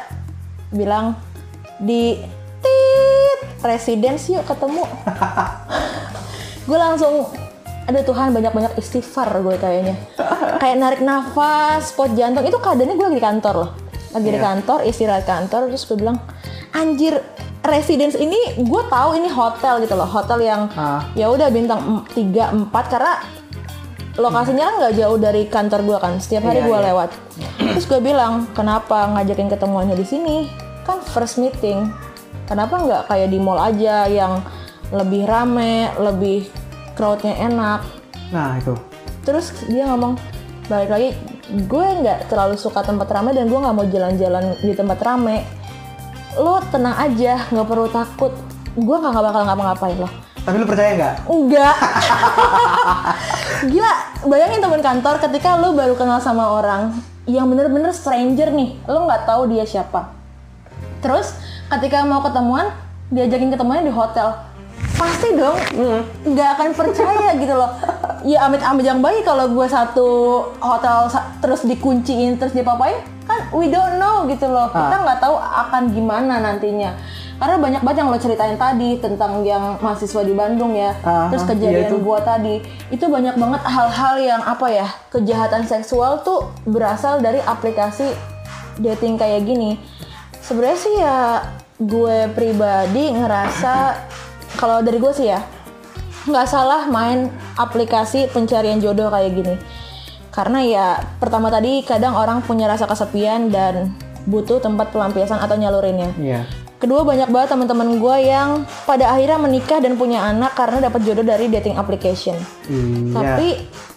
bilang 0.70 1.18
di 1.78 2.22
tit 2.62 3.40
residence 3.60 4.30
yuk 4.30 4.46
ketemu. 4.46 4.86
gue 6.70 6.78
langsung, 6.78 7.28
aduh 7.84 8.04
Tuhan 8.04 8.32
banyak-banyak 8.32 8.78
istighfar 8.78 9.34
gue 9.36 9.56
kayaknya. 9.58 9.96
Kayak 10.58 10.78
narik 10.78 11.02
nafas, 11.02 11.90
spot 11.90 12.14
jantung 12.14 12.46
itu 12.46 12.56
keadaannya 12.56 12.94
gue 12.94 13.08
lagi 13.08 13.18
di 13.18 13.26
kantor 13.26 13.56
loh. 13.58 13.70
Lagi 14.14 14.30
di 14.30 14.38
Iya. 14.38 14.46
kantor, 14.46 14.80
istirahat 14.86 15.26
kantor, 15.26 15.62
terus 15.68 15.84
gue 15.84 15.98
bilang, 15.98 16.22
anjir 16.72 17.18
residence 17.64 18.20
ini 18.20 18.60
gue 18.60 18.82
tahu 18.92 19.16
ini 19.16 19.32
hotel 19.32 19.80
gitu 19.80 19.96
loh, 19.96 20.08
hotel 20.08 20.44
yang 20.44 20.68
Ah. 20.76 21.04
ya 21.16 21.32
udah 21.32 21.48
bintang 21.48 22.04
3 22.12 22.52
4 22.52 22.92
karena 22.92 23.24
lokasinya 24.14 24.64
kan 24.70 24.74
nggak 24.78 24.94
jauh 25.00 25.18
dari 25.18 25.42
kantor 25.50 25.82
gua 25.82 25.98
kan. 25.98 26.22
Setiap 26.22 26.46
hari 26.46 26.62
Iya, 26.62 26.68
gua 26.70 26.78
iya. 26.80 26.86
lewat. 26.94 27.10
Terus 27.58 27.86
gue 27.90 27.98
bilang 27.98 28.46
kenapa 28.54 29.10
ngajakin 29.10 29.50
ketemuannya 29.50 29.98
di 29.98 30.06
sini? 30.06 30.36
Kan 30.86 31.02
first 31.02 31.42
meeting. 31.42 31.90
Kenapa 32.46 32.78
nggak 32.78 33.10
kayak 33.10 33.34
di 33.34 33.40
mall 33.42 33.58
aja 33.58 34.06
yang 34.06 34.44
lebih 34.94 35.26
rame 35.26 35.90
lebih 35.98 36.46
crowdnya 36.94 37.34
enak? 37.42 37.82
Nah 38.30 38.62
itu. 38.62 38.78
Terus 39.26 39.50
dia 39.66 39.90
ngomong 39.90 40.20
balik 40.70 40.94
lagi 40.94 41.10
gue 41.50 41.86
nggak 42.06 42.30
terlalu 42.30 42.56
suka 42.56 42.86
tempat 42.86 43.10
ramai 43.10 43.34
dan 43.34 43.50
gue 43.50 43.58
nggak 43.58 43.76
mau 43.76 43.84
jalan-jalan 43.84 44.56
di 44.62 44.74
tempat 44.78 45.00
ramai 45.02 45.42
lo 46.38 46.58
tenang 46.74 46.96
aja 46.98 47.46
nggak 47.54 47.68
perlu 47.68 47.88
takut 47.90 48.34
gue 48.74 48.98
nggak 48.98 49.14
bakal 49.14 49.42
ngapa-ngapain 49.46 49.98
lo 50.02 50.10
Tapi 50.44 50.60
lu 50.60 50.68
percaya 50.68 50.92
nggak? 51.00 51.16
Enggak. 51.32 51.76
Gila, 53.72 53.94
bayangin 54.28 54.60
temen 54.60 54.84
kantor 54.84 55.16
ketika 55.24 55.56
lu 55.56 55.72
baru 55.72 55.96
kenal 55.96 56.20
sama 56.20 56.60
orang 56.60 57.00
yang 57.24 57.48
bener-bener 57.48 57.96
stranger 57.96 58.52
nih, 58.52 58.76
lu 58.84 59.08
nggak 59.08 59.24
tahu 59.24 59.48
dia 59.48 59.64
siapa. 59.64 60.12
Terus 61.00 61.40
ketika 61.72 62.04
mau 62.04 62.20
ketemuan, 62.20 62.76
diajakin 63.08 63.56
ketemuannya 63.56 63.88
di 63.88 63.96
hotel. 63.96 64.36
Pasti 65.04 65.30
dong, 65.34 65.58
nggak 66.26 66.50
akan 66.54 66.70
percaya 66.72 67.36
gitu 67.36 67.52
loh. 67.52 67.68
Ya 68.24 68.48
amit-amit 68.48 68.82
yang 68.82 69.00
baik 69.00 69.22
kalau 69.22 69.46
gue 69.48 69.68
satu 69.68 70.10
hotel 70.58 71.12
sa- 71.12 71.28
terus 71.38 71.64
dikunciin 71.64 72.40
terus 72.40 72.52
dipapain, 72.52 72.96
kan 73.22 73.52
we 73.52 73.68
don't 73.68 74.00
know 74.00 74.24
gitu 74.26 74.48
loh. 74.48 74.72
Kita 74.72 74.96
nggak 74.98 75.20
tahu 75.20 75.36
akan 75.36 75.92
gimana 75.92 76.40
nantinya. 76.40 76.96
Karena 77.36 77.60
banyak 77.60 77.82
banget 77.84 77.98
yang 77.98 78.10
lo 78.10 78.18
ceritain 78.18 78.56
tadi 78.56 78.96
tentang 78.98 79.44
yang 79.44 79.76
mahasiswa 79.78 80.24
di 80.24 80.32
Bandung 80.32 80.72
ya, 80.72 80.96
Ah, 81.04 81.28
terus 81.28 81.44
iya 81.44 81.50
kejadian 81.52 81.92
itu. 81.92 81.98
gua 82.00 82.24
tadi 82.24 82.56
itu 82.88 83.04
banyak 83.06 83.36
banget 83.36 83.62
hal-hal 83.62 84.16
yang 84.18 84.42
apa 84.42 84.68
ya 84.70 84.88
kejahatan 85.10 85.66
seksual 85.66 86.24
tuh 86.24 86.48
berasal 86.64 87.20
dari 87.20 87.44
aplikasi 87.44 88.16
dating 88.76 89.18
kayak 89.18 89.44
gini 89.44 89.76
sebenarnya 90.40 90.78
sih 90.78 90.96
ya 90.96 91.18
gue 91.76 92.32
pribadi 92.32 93.12
ngerasa 93.12 93.76
kalau 94.64 94.80
dari 94.80 94.96
gue 94.96 95.12
sih 95.12 95.28
ya 95.28 95.44
nggak 96.24 96.48
salah 96.48 96.88
main 96.88 97.28
aplikasi 97.60 98.32
pencarian 98.32 98.80
jodoh 98.80 99.12
kayak 99.12 99.36
gini 99.36 99.56
karena 100.32 100.60
ya 100.64 100.88
pertama 101.20 101.52
tadi 101.52 101.84
kadang 101.84 102.16
orang 102.16 102.40
punya 102.40 102.72
rasa 102.72 102.88
kesepian 102.88 103.52
dan 103.52 103.92
butuh 104.24 104.64
tempat 104.64 104.96
pelampiasan 104.96 105.44
atau 105.44 105.60
nyalurinnya 105.60 106.16
Iya. 106.16 106.48
Kedua 106.84 107.08
banyak 107.08 107.32
banget 107.32 107.56
teman-teman 107.56 107.96
gue 107.96 108.18
yang 108.28 108.68
pada 108.84 109.16
akhirnya 109.16 109.40
menikah 109.40 109.80
dan 109.80 109.96
punya 109.96 110.20
anak 110.20 110.52
karena 110.52 110.84
dapat 110.84 111.08
jodoh 111.08 111.24
dari 111.24 111.48
dating 111.48 111.80
application. 111.80 112.36
Iya. 112.68 113.16
Tapi 113.16 113.48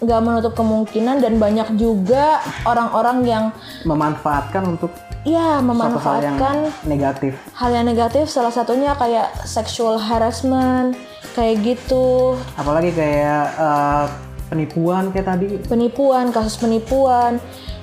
nggak 0.07 0.21
menutup 0.23 0.55
kemungkinan 0.55 1.19
dan 1.19 1.35
banyak 1.35 1.75
juga 1.75 2.39
orang-orang 2.63 3.17
yang 3.27 3.43
Memanfaatkan 3.83 4.79
untuk 4.79 4.95
ya 5.23 5.33
suatu 5.33 5.39
hal 5.39 5.57
yang 5.57 5.65
memanfaatkan 5.65 6.55
negatif. 6.83 7.33
hal 7.53 7.69
yang 7.71 7.85
negatif. 7.85 8.25
Salah 8.27 8.51
satunya 8.51 8.93
kayak 8.93 9.33
sexual 9.43 9.97
harassment 9.97 10.93
kayak 11.33 11.61
gitu, 11.63 12.33
Apalagi 12.55 12.91
kayak 12.91 13.43
eh, 13.53 14.05
penipuan 14.47 15.09
kayak 15.09 15.27
tadi. 15.27 15.45
penipuan, 15.61 16.29
kasus 16.29 16.57
penipuan 16.57 17.37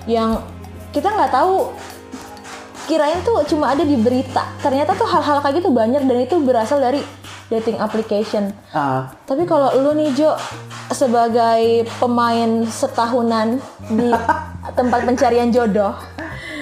yang 0.04 0.42
kita 0.90 1.06
nggak 1.06 1.30
tahu 1.30 1.70
kirain 2.84 3.16
tuh 3.22 3.42
cuma 3.46 3.72
ada 3.72 3.82
di 3.82 3.94
berita. 3.94 4.44
Ternyata 4.60 4.92
tuh 4.92 5.06
hal-hal 5.06 5.40
kayak 5.40 5.56
gitu 5.58 5.70
banyak 5.70 6.02
dan 6.02 6.18
itu 6.18 6.36
berasal 6.38 6.78
dari 6.78 7.00
dating 7.46 7.76
application. 7.76 8.50
Ah, 8.72 9.12
Tapi 9.24 9.44
kalau 9.44 9.70
lu 9.76 9.92
nih 9.94 10.12
Jo 10.12 10.32
sebagai 10.90 11.84
pemain 11.96 12.64
setahunan 12.64 13.60
di 13.86 14.08
tempat 14.78 15.04
pencarian 15.04 15.48
jodoh, 15.48 15.92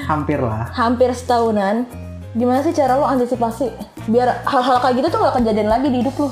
hampir 0.09 0.38
lah. 0.43 0.69
hampir 0.75 1.11
setahunan, 1.15 1.87
gimana 2.35 2.65
sih 2.65 2.75
cara 2.75 2.99
lu 2.99 3.07
antisipasi 3.07 3.71
biar 4.11 4.43
hal-hal 4.49 4.83
kayak 4.83 4.95
gitu 4.99 5.09
tuh 5.15 5.19
gak 5.23 5.35
kejadian 5.38 5.69
lagi 5.71 5.88
di 5.93 5.99
hidup 6.03 6.15
lu? 6.19 6.29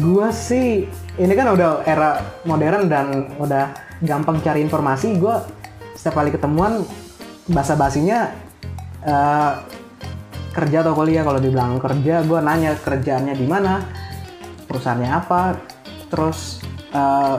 Gua 0.00 0.32
sih 0.32 0.88
ini 1.20 1.32
kan 1.36 1.52
udah 1.52 1.84
era 1.84 2.24
modern 2.48 2.88
dan 2.88 3.36
udah 3.36 3.76
gampang 4.00 4.40
cari 4.40 4.64
informasi. 4.64 5.20
Gua 5.20 5.44
setiap 5.94 6.18
kali 6.18 6.32
ketemuan 6.32 6.82
basa-basinya 7.52 8.32
eh, 9.04 9.52
kerja 10.56 10.80
atau 10.80 10.96
kuliah. 10.96 11.20
Kalau 11.20 11.38
dibilang 11.38 11.76
kerja, 11.78 12.24
gua 12.24 12.40
nanya 12.40 12.74
kerjaannya 12.80 13.36
di 13.36 13.46
mana, 13.46 13.84
perusahaannya 14.66 15.10
apa, 15.12 15.60
terus 16.08 16.64
eh, 16.90 17.36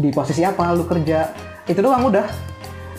di 0.00 0.10
posisi 0.10 0.42
apa 0.42 0.72
lu 0.72 0.88
kerja. 0.88 1.30
Itu 1.68 1.84
doang 1.84 2.08
udah. 2.08 2.55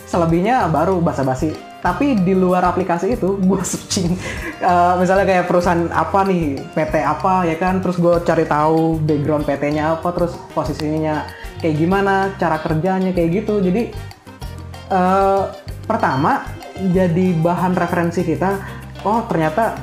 Selebihnya 0.08 0.64
baru 0.72 1.04
basa-basi. 1.04 1.52
Tapi 1.78 2.18
di 2.18 2.34
luar 2.34 2.64
aplikasi 2.64 3.14
itu, 3.14 3.38
gue 3.48 3.60
searching 3.62 4.16
eh, 4.58 4.94
misalnya 4.98 5.28
kayak 5.28 5.44
perusahaan 5.46 5.86
apa 5.92 6.24
nih, 6.26 6.58
PT 6.72 6.94
apa 7.04 7.44
ya 7.46 7.56
kan, 7.60 7.84
terus 7.84 8.00
gue 8.00 8.16
cari 8.24 8.48
tahu 8.48 8.98
background 9.04 9.44
PT-nya 9.44 10.00
apa, 10.00 10.08
terus 10.16 10.34
posisinya 10.56 11.28
kayak 11.60 11.76
gimana, 11.76 12.32
cara 12.40 12.56
kerjanya 12.58 13.12
kayak 13.12 13.44
gitu. 13.44 13.60
Jadi 13.60 13.92
eh, 14.90 15.42
pertama 15.86 16.48
jadi 16.78 17.36
bahan 17.38 17.76
referensi 17.76 18.24
kita, 18.24 18.58
oh 19.04 19.22
ternyata 19.28 19.76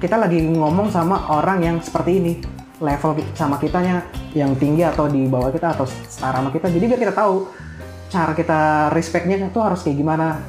kita 0.00 0.16
lagi 0.18 0.40
ngomong 0.40 0.88
sama 0.92 1.28
orang 1.30 1.62
yang 1.62 1.76
seperti 1.78 2.10
ini, 2.18 2.32
level 2.80 3.16
sama 3.32 3.56
kitanya 3.56 4.04
yang 4.36 4.52
tinggi 4.56 4.84
atau 4.84 5.08
di 5.08 5.24
bawah 5.24 5.48
kita 5.48 5.72
atau 5.72 5.88
setara 5.88 6.44
sama 6.44 6.50
kita. 6.52 6.68
Jadi 6.68 6.84
biar 6.84 7.00
kita 7.00 7.14
tahu 7.16 7.48
cara 8.06 8.32
kita 8.32 8.90
respectnya 8.94 9.40
itu 9.40 9.60
harus 9.60 9.82
kayak 9.82 9.98
gimana. 9.98 10.40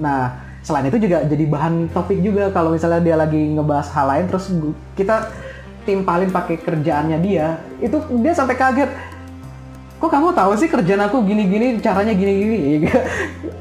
Nah, 0.00 0.32
selain 0.62 0.86
itu 0.88 0.98
juga 1.02 1.26
jadi 1.26 1.44
bahan 1.44 1.90
topik 1.90 2.22
juga 2.22 2.48
kalau 2.54 2.72
misalnya 2.72 3.02
dia 3.02 3.16
lagi 3.18 3.40
ngebahas 3.52 3.88
hal 3.92 4.06
lain 4.08 4.24
terus 4.30 4.48
kita 4.94 5.28
timpalin 5.82 6.30
pakai 6.30 6.62
kerjaannya 6.62 7.18
dia, 7.18 7.58
itu 7.82 7.98
dia 8.22 8.32
sampai 8.32 8.54
kaget. 8.54 8.90
Kok 9.98 10.10
kamu 10.10 10.34
tahu 10.34 10.58
sih 10.58 10.66
kerjaan 10.66 11.02
aku 11.06 11.22
gini-gini, 11.22 11.78
caranya 11.78 12.10
gini-gini? 12.10 12.90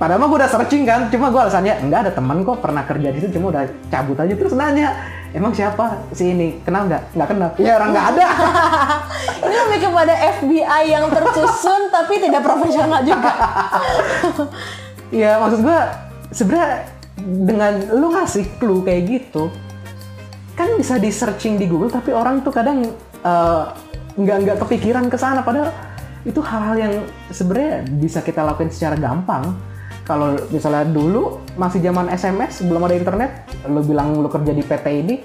Padahal 0.02 0.22
mah 0.22 0.28
gue 0.30 0.38
udah 0.42 0.50
searching 0.50 0.90
kan, 0.90 1.06
cuma 1.14 1.30
gue 1.30 1.38
alasannya 1.38 1.86
enggak 1.86 2.10
ada 2.10 2.12
teman 2.18 2.42
kok 2.42 2.62
pernah 2.62 2.82
kerja 2.82 3.14
di 3.14 3.22
situ, 3.22 3.38
cuma 3.38 3.54
udah 3.54 3.70
cabut 3.94 4.18
aja 4.18 4.34
terus 4.34 4.54
nanya, 4.58 4.90
emang 5.32 5.52
siapa 5.56 6.06
si 6.12 6.32
ini? 6.32 6.60
Kenal 6.64 6.88
nggak? 6.88 7.16
Nggak 7.16 7.28
kenal. 7.28 7.50
Ya 7.60 7.72
orang 7.80 7.90
nggak 7.96 8.08
ada. 8.16 8.28
Ini 9.48 9.56
lebih 9.68 9.80
kepada 9.90 10.14
FBI 10.40 10.84
yang 10.92 11.06
tersusun 11.12 11.82
tapi 11.96 12.14
tidak 12.20 12.42
profesional 12.44 13.02
juga. 13.04 13.34
Ya 15.12 15.36
maksud 15.44 15.68
gue 15.68 15.80
sebenarnya 16.32 16.88
dengan 17.20 17.84
lu 18.00 18.16
ngasih 18.16 18.48
clue 18.64 18.80
kayak 18.80 19.12
gitu 19.12 19.52
kan 20.56 20.72
bisa 20.80 20.96
di 20.96 21.12
searching 21.12 21.60
di 21.60 21.68
Google 21.68 21.92
tapi 21.92 22.16
orang 22.16 22.40
tuh 22.40 22.56
kadang 22.56 22.88
eh, 23.20 23.64
nggak 24.16 24.38
nggak 24.40 24.58
kepikiran 24.64 25.12
ke 25.12 25.20
sana 25.20 25.44
padahal 25.44 25.68
itu 26.24 26.40
hal-hal 26.40 26.76
yang 26.80 26.94
sebenarnya 27.28 27.84
bisa 28.00 28.24
kita 28.24 28.40
lakukan 28.40 28.72
secara 28.72 28.96
gampang 28.96 29.52
kalau 30.12 30.36
misalnya 30.52 30.84
dulu 30.92 31.40
masih 31.56 31.80
zaman 31.80 32.12
SMS 32.12 32.68
belum 32.68 32.84
ada 32.84 33.00
internet 33.00 33.32
lu 33.72 33.80
bilang 33.80 34.20
lu 34.20 34.28
kerja 34.28 34.52
di 34.52 34.60
PT 34.60 34.86
ini 34.92 35.16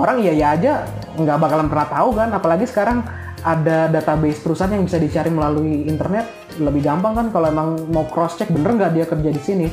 orang 0.00 0.24
iya 0.24 0.32
iya 0.32 0.46
aja 0.56 0.72
nggak 1.20 1.36
bakalan 1.36 1.68
pernah 1.68 1.88
tahu 1.92 2.08
kan 2.16 2.32
apalagi 2.32 2.64
sekarang 2.64 3.04
ada 3.44 3.92
database 3.92 4.40
perusahaan 4.40 4.72
yang 4.72 4.88
bisa 4.88 4.96
dicari 4.96 5.28
melalui 5.28 5.84
internet 5.84 6.24
lebih 6.56 6.80
gampang 6.80 7.12
kan 7.12 7.26
kalau 7.28 7.52
emang 7.52 7.76
mau 7.92 8.08
cross 8.08 8.40
check 8.40 8.48
bener 8.48 8.72
nggak 8.72 8.92
dia 8.96 9.04
kerja 9.04 9.28
di 9.28 9.42
sini 9.44 9.68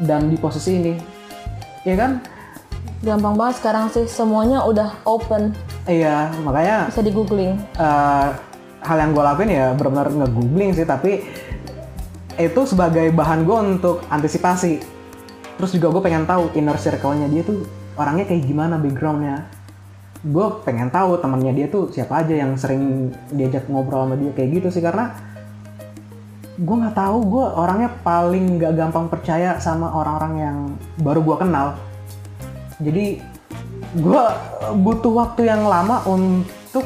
dan 0.00 0.32
di 0.32 0.40
posisi 0.40 0.80
ini 0.80 0.94
ya 1.84 2.00
kan 2.00 2.24
Gampang 3.04 3.36
banget 3.36 3.60
sekarang 3.60 3.92
sih 3.92 4.08
semuanya 4.08 4.64
udah 4.64 5.04
open, 5.04 5.52
iya 5.84 6.32
makanya 6.40 6.88
bisa 6.88 7.04
di 7.04 7.12
googling. 7.12 7.52
eh, 7.76 8.28
hal 8.80 8.96
yang 8.96 9.12
gue 9.12 9.20
lakuin 9.20 9.50
ya 9.52 9.66
benar-benar 9.76 10.08
nge-googling 10.24 10.70
sih 10.72 10.88
tapi 10.88 11.28
itu 12.36 12.60
sebagai 12.68 13.08
bahan 13.12 13.48
gue 13.48 13.58
untuk 13.76 14.04
antisipasi. 14.12 14.80
Terus 15.56 15.70
juga 15.72 15.88
gue 15.96 16.02
pengen 16.04 16.28
tahu 16.28 16.52
inner 16.52 16.76
circle-nya 16.76 17.32
dia 17.32 17.42
tuh 17.44 17.64
orangnya 17.96 18.28
kayak 18.28 18.44
gimana 18.44 18.76
backgroundnya. 18.76 19.48
Gue 20.20 20.46
pengen 20.64 20.92
tahu 20.92 21.16
temannya 21.16 21.52
dia 21.56 21.66
tuh 21.72 21.88
siapa 21.88 22.20
aja 22.20 22.36
yang 22.36 22.56
sering 22.60 23.14
diajak 23.32 23.64
ngobrol 23.72 24.04
sama 24.04 24.16
dia 24.20 24.32
kayak 24.36 24.60
gitu 24.60 24.68
sih 24.68 24.84
karena 24.84 25.16
gue 26.56 26.76
nggak 26.76 26.96
tahu 26.96 27.18
gue 27.28 27.46
orangnya 27.52 27.92
paling 28.00 28.56
nggak 28.56 28.72
gampang 28.80 29.12
percaya 29.12 29.60
sama 29.60 29.92
orang-orang 29.92 30.34
yang 30.36 30.56
baru 31.00 31.20
gue 31.24 31.36
kenal. 31.40 31.66
Jadi 32.80 33.20
gue 33.96 34.22
butuh 34.76 35.12
waktu 35.24 35.48
yang 35.48 35.64
lama 35.64 36.04
untuk 36.04 36.84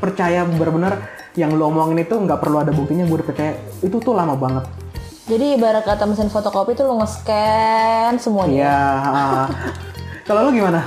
percaya 0.00 0.48
benar-benar 0.48 1.21
yang 1.38 1.56
lo 1.56 1.72
omongin 1.72 2.04
itu 2.04 2.12
nggak 2.12 2.38
perlu 2.40 2.60
ada 2.60 2.72
buktinya 2.72 3.08
gue 3.08 3.16
udah 3.16 3.28
percaya. 3.28 3.54
Itu 3.80 3.98
tuh 4.00 4.12
lama 4.12 4.36
banget. 4.36 4.64
Jadi 5.30 5.54
ibarat 5.56 5.86
kata 5.86 6.04
mesin 6.04 6.28
fotokopi 6.28 6.74
tuh 6.74 6.90
lu 6.90 6.98
nge-scan 6.98 8.18
semuanya. 8.18 8.52
iya 8.52 8.80
kalau 10.26 10.48
lo 10.48 10.50
gimana? 10.50 10.82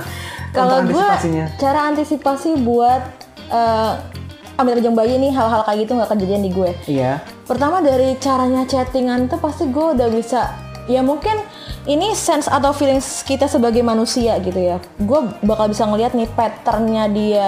Kalau 0.52 0.84
gue 0.84 1.08
cara 1.56 1.80
antisipasi 1.92 2.60
buat 2.60 3.02
eh 3.52 3.92
ambil 4.56 4.80
kerjaan 4.80 4.96
bayi 4.96 5.20
nih 5.20 5.32
hal-hal 5.36 5.68
kayak 5.68 5.78
gitu 5.84 5.92
nggak 6.00 6.10
kejadian 6.16 6.42
di 6.44 6.50
gue. 6.52 6.70
iya. 6.88 7.20
Pertama 7.44 7.84
dari 7.84 8.16
caranya 8.16 8.64
chattingan 8.64 9.28
tuh 9.28 9.36
pasti 9.36 9.68
gue 9.68 9.86
udah 9.96 10.08
bisa 10.08 10.52
ya 10.88 11.04
mungkin 11.04 11.36
ini 11.86 12.18
sense 12.18 12.50
atau 12.50 12.74
feelings 12.74 13.22
kita 13.22 13.46
sebagai 13.46 13.80
manusia 13.80 14.36
gitu 14.42 14.58
ya. 14.58 14.82
Gue 14.98 15.30
bakal 15.46 15.70
bisa 15.70 15.86
ngeliat 15.86 16.18
nih 16.18 16.26
patternnya 16.34 17.06
dia 17.14 17.46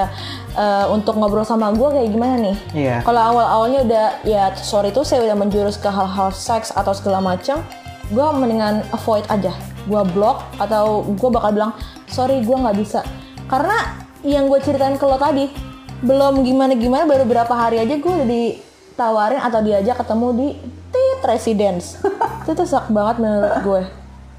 uh, 0.54 0.86
untuk 0.94 1.18
ngobrol 1.18 1.42
sama 1.42 1.74
gue 1.74 1.88
kayak 1.90 2.08
gimana 2.14 2.34
nih. 2.38 2.56
Iya. 2.72 2.96
Kalau 3.02 3.18
awal-awalnya 3.18 3.80
udah 3.82 4.06
ya 4.22 4.54
sorry 4.54 4.94
tuh 4.94 5.02
saya 5.02 5.26
udah 5.26 5.34
menjurus 5.34 5.74
ke 5.76 5.90
hal-hal 5.90 6.30
seks 6.30 6.70
atau 6.70 6.94
segala 6.94 7.18
macam, 7.18 7.66
gue 8.14 8.26
mendingan 8.38 8.86
avoid 8.94 9.26
aja. 9.26 9.50
Gue 9.90 10.02
block 10.14 10.46
atau 10.62 11.02
gue 11.02 11.30
bakal 11.34 11.50
bilang 11.58 11.72
sorry 12.06 12.38
gue 12.38 12.56
nggak 12.56 12.78
bisa. 12.78 13.02
Karena 13.50 14.06
yang 14.22 14.46
gue 14.46 14.62
ceritain 14.62 14.94
ke 14.94 15.04
lo 15.04 15.18
tadi 15.18 15.50
belum 15.98 16.46
gimana-gimana 16.46 17.10
baru 17.10 17.26
berapa 17.26 17.50
hari 17.50 17.82
aja 17.82 17.98
gue 17.98 18.12
udah 18.22 18.28
ditawarin 18.30 19.42
atau 19.42 19.60
diajak 19.66 19.98
ketemu 19.98 20.28
di 20.30 20.48
Tit 20.94 21.20
Residence. 21.26 21.98
itu 22.46 22.54
tuh 22.54 22.64
sak 22.70 22.86
banget 22.94 23.18
menurut 23.18 23.54
gue 23.66 23.82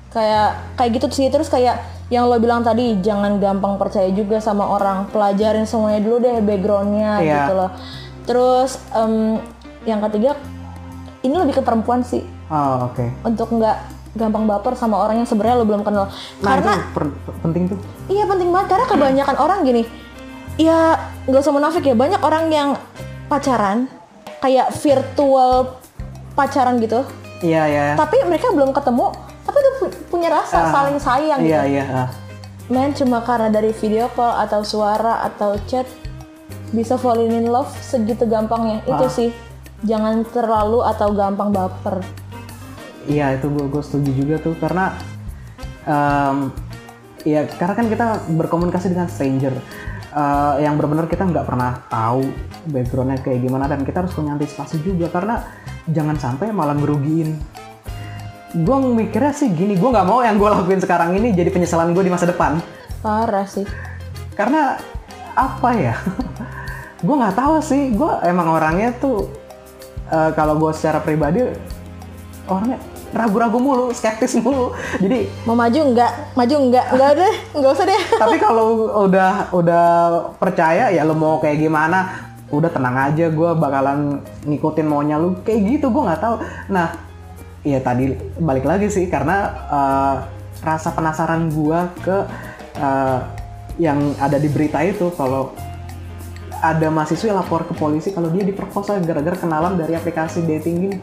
kayak 0.10 0.48
kayak 0.76 0.92
gitu 0.96 1.08
sih 1.12 1.28
terus 1.28 1.48
kayak 1.48 1.78
yang 2.10 2.26
lo 2.26 2.36
bilang 2.36 2.60
tadi 2.60 2.98
jangan 3.00 3.38
gampang 3.38 3.78
percaya 3.78 4.10
juga 4.10 4.38
sama 4.40 4.66
orang 4.66 5.06
pelajarin 5.08 5.64
semuanya 5.64 6.02
dulu 6.02 6.18
deh 6.20 6.38
backgroundnya 6.40 7.12
Iya. 7.20 7.34
gitu 7.40 7.54
loh 7.56 7.72
terus 8.24 8.72
em, 8.92 9.38
yang 9.84 10.02
ketiga 10.04 10.34
ini 11.22 11.36
lebih 11.36 11.56
ke 11.56 11.64
perempuan 11.64 12.02
sih 12.02 12.26
Oh 12.50 12.90
oke. 12.90 13.06
untuk 13.24 13.48
nggak 13.52 13.78
gampang 14.12 14.44
baper 14.44 14.74
sama 14.74 14.98
orang 14.98 15.22
yang 15.22 15.30
sebenarnya 15.30 15.56
lo 15.56 15.66
belum 15.66 15.82
kenal 15.82 16.10
Nah 16.42 16.50
karena 16.52 16.74
itu 16.76 16.90
per- 16.92 17.14
penting 17.40 17.64
tuh. 17.70 17.78
iya 18.08 18.26
penting 18.26 18.50
banget 18.50 18.68
karena 18.74 18.86
kebanyakan 18.88 19.36
orang 19.38 19.60
gini 19.62 19.84
ya 20.56 20.98
nggak 21.24 21.40
usah 21.40 21.54
munafik 21.54 21.84
ya 21.84 21.94
banyak 21.94 22.18
orang 22.20 22.50
yang 22.50 22.70
pacaran 23.30 23.86
kayak 24.40 24.74
virtual 24.74 25.78
pacaran 26.34 26.82
gitu 26.82 27.06
Iya 27.40 27.64
iya. 27.64 27.84
tapi 27.94 28.18
mereka 28.26 28.50
belum 28.50 28.74
ketemu 28.74 29.14
tapi 29.50 29.58
tuh 29.60 29.74
pu- 29.80 29.98
punya 30.08 30.30
rasa 30.32 30.62
Ah, 30.62 30.70
saling 30.70 30.98
sayang 30.98 31.42
Iya 31.42 31.60
gitu 31.60 31.74
iya. 31.74 31.86
ah. 31.90 32.10
men 32.70 32.94
cuma 32.94 33.20
karena 33.20 33.50
dari 33.50 33.74
video 33.74 34.06
call 34.10 34.38
atau 34.38 34.62
suara 34.62 35.26
atau 35.26 35.58
chat 35.66 35.90
bisa 36.70 36.94
falling 36.96 37.34
in 37.34 37.50
love 37.50 37.74
segitu 37.76 38.24
gampangnya 38.24 38.86
itu 38.86 39.02
Ah. 39.02 39.10
sih 39.10 39.30
jangan 39.82 40.22
terlalu 40.24 40.86
atau 40.86 41.10
gampang 41.12 41.50
baper 41.50 42.06
Iya 43.04 43.34
itu 43.34 43.50
gue 43.50 43.66
gue 43.66 43.82
setuju 43.82 44.12
juga 44.14 44.36
tuh 44.38 44.54
karena 44.56 44.94
em, 45.84 46.54
ya 47.24 47.50
karena 47.50 47.74
kan 47.74 47.88
kita 47.88 48.08
berkomunikasi 48.30 48.94
dengan 48.94 49.10
stranger 49.10 49.56
eh, 50.12 50.54
yang 50.62 50.78
benar-benar 50.78 51.10
kita 51.10 51.26
nggak 51.26 51.42
pernah 51.44 51.82
tahu 51.86 52.22
backgroundnya 52.68 53.18
kayak 53.18 53.42
gimana 53.42 53.66
dan 53.66 53.82
kita 53.82 54.06
harus 54.06 54.14
punya 54.14 54.38
antisipasi 54.38 54.78
juga 54.80 55.10
karena 55.10 55.42
jangan 55.88 56.16
sampai 56.16 56.54
malah 56.54 56.78
ngerugiin. 56.78 57.34
Gue 58.50 58.78
mikirnya 58.82 59.30
sih 59.30 59.54
gini, 59.54 59.78
gue 59.78 59.90
nggak 59.94 60.08
mau 60.10 60.26
yang 60.26 60.42
gue 60.42 60.50
lakuin 60.50 60.82
sekarang 60.82 61.14
ini 61.14 61.38
jadi 61.38 61.54
penyesalan 61.54 61.94
gue 61.94 62.02
di 62.02 62.10
masa 62.10 62.26
depan. 62.26 62.58
Parah 63.06 63.46
sih. 63.46 63.64
Karena 64.34 64.74
apa 65.38 65.70
ya? 65.78 65.96
Gue 67.06 67.16
nggak 67.16 67.38
tahu 67.38 67.64
sih. 67.64 67.96
Gue 67.96 68.12
emang 68.28 68.52
orangnya 68.52 68.92
tuh 68.98 69.30
eh, 70.12 70.32
kalau 70.36 70.60
gue 70.60 70.72
secara 70.76 71.00
pribadi 71.00 71.48
orangnya 72.50 72.82
ragu-ragu 73.14 73.56
mulu 73.62 73.94
skeptis 73.96 74.36
mulu. 74.42 74.74
Jadi 75.04 75.30
mau 75.46 75.56
maju 75.56 75.80
enggak 75.94 76.12
maju 76.36 76.56
enggak 76.60 76.86
enggak 76.92 77.12
deh. 77.22 77.34
Enggak 77.56 77.72
usah 77.72 77.86
deh. 77.88 78.02
Tapi 78.18 78.36
kalau 78.46 78.66
udah 79.08 79.32
udah 79.56 79.86
percaya 80.36 80.92
ya 80.92 81.08
lo 81.08 81.16
mau 81.16 81.40
kayak 81.40 81.62
gimana 81.62 82.28
udah 82.52 82.70
tenang 82.74 82.98
aja. 83.00 83.32
Gue 83.32 83.54
bakalan 83.56 84.20
ngikutin 84.44 84.88
maunya 84.90 85.16
lu. 85.16 85.40
Kayak 85.46 85.60
gitu 85.80 85.88
gue 85.94 86.04
nggak 86.04 86.20
tahu. 86.20 86.36
Nah 86.68 87.09
ya 87.64 87.80
tadi 87.84 88.16
balik 88.40 88.64
lagi 88.64 88.88
sih 88.88 89.12
karena 89.12 89.38
eh, 89.68 90.16
rasa 90.64 90.96
penasaran 90.96 91.52
gue 91.52 91.80
ke 92.04 92.18
eh, 92.80 93.20
yang 93.80 94.12
ada 94.20 94.36
di 94.36 94.52
berita 94.52 94.84
itu 94.84 95.08
kalau 95.16 95.56
ada 96.60 96.92
mahasiswa 96.92 97.32
yang 97.32 97.40
lapor 97.40 97.64
ke 97.64 97.72
polisi 97.72 98.12
kalau 98.12 98.28
dia 98.36 98.44
diperkosa 98.44 99.00
gara-gara 99.00 99.40
kenalan 99.40 99.80
dari 99.80 99.96
aplikasi 99.96 100.44
dating 100.44 100.92
ini 100.92 100.98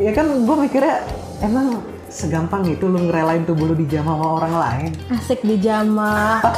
ya 0.00 0.16
kan 0.16 0.24
gue 0.24 0.56
mikirnya 0.56 1.04
emang 1.44 1.84
segampang 2.08 2.64
itu 2.64 2.88
lu 2.88 3.04
ngerelain 3.04 3.44
tubuh 3.44 3.68
lu 3.68 3.76
dijamah 3.76 4.16
sama 4.16 4.28
orang 4.40 4.54
lain? 4.56 4.90
Asik 5.12 5.44
di 5.44 5.60
jamah 5.60 6.40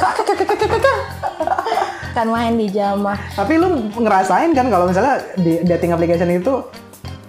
kan 2.14 2.26
main 2.26 2.58
di 2.58 2.66
jamah 2.70 3.18
Tapi 3.34 3.58
lu 3.58 3.90
ngerasain 3.98 4.50
kan 4.54 4.66
kalau 4.70 4.86
misalnya 4.86 5.18
di 5.38 5.62
dating 5.66 5.94
application 5.94 6.30
itu 6.30 6.62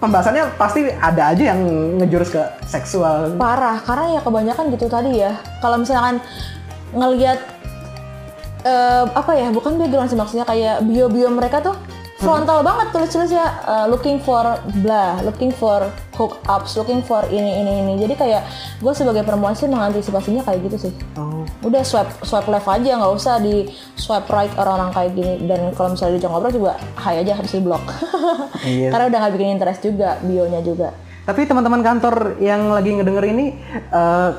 pembahasannya 0.02 0.58
pasti 0.58 0.90
ada 0.90 1.30
aja 1.30 1.54
yang 1.54 1.62
ngejurus 2.02 2.34
ke 2.34 2.42
seksual. 2.66 3.38
parah 3.38 3.78
karena 3.86 4.18
ya 4.18 4.20
kebanyakan 4.26 4.64
gitu 4.74 4.90
tadi 4.90 5.22
ya 5.22 5.38
kalau 5.62 5.78
misalkan 5.78 6.18
ngelihat 6.90 7.38
eh, 8.66 9.04
apa 9.06 9.32
ya 9.38 9.54
bukan 9.54 9.78
background 9.78 10.10
sih 10.10 10.18
maksudnya 10.18 10.42
kayak 10.42 10.82
bio 10.82 11.06
bio 11.06 11.30
mereka 11.30 11.62
tuh 11.62 11.78
frontal 12.22 12.62
banget 12.62 12.86
tulis 12.94 13.10
tulisnya 13.10 13.46
eh, 13.62 13.86
looking 13.90 14.16
for 14.16 14.46
blah 14.78 15.18
looking 15.20 15.50
for 15.50 15.82
hookups 16.14 16.78
looking 16.78 17.02
for 17.02 17.26
ini 17.28 17.60
ini 17.60 17.82
ini. 17.82 17.92
Jadi 17.98 18.14
kayak 18.14 18.42
gue 18.78 18.92
sebagai 18.94 19.26
perempuan 19.26 19.52
sih 19.52 19.66
mengantisipasinya 19.66 20.46
kayak 20.46 20.70
gitu 20.70 20.88
sih. 20.88 20.92
Oh, 21.18 21.42
udah 21.66 21.82
swipe 21.82 22.12
swipe 22.22 22.46
left 22.46 22.68
aja 22.68 22.94
nggak 22.94 23.12
usah 23.12 23.42
di 23.42 23.66
swipe 23.98 24.30
right 24.30 24.52
orang-orang 24.54 24.94
kayak 24.94 25.10
gini. 25.12 25.34
Dan 25.44 25.74
kalau 25.74 25.92
misalnya 25.92 26.16
diajak 26.16 26.30
ngobrol 26.30 26.52
juga 26.52 26.72
hai 27.02 27.20
aja 27.20 27.32
harus 27.34 27.50
di 27.50 27.60
blok 27.60 27.82
Iya. 28.62 28.94
karena 28.94 29.04
udah 29.10 29.18
nggak 29.18 29.32
bikin 29.34 29.50
interest 29.52 29.80
juga 29.82 30.08
bionya 30.22 30.60
juga. 30.62 30.94
Tapi 31.22 31.46
teman-teman 31.46 31.82
kantor 31.82 32.38
yang 32.38 32.70
lagi 32.70 32.94
ngedenger 32.94 33.24
ini 33.26 33.46
eh, 33.90 34.30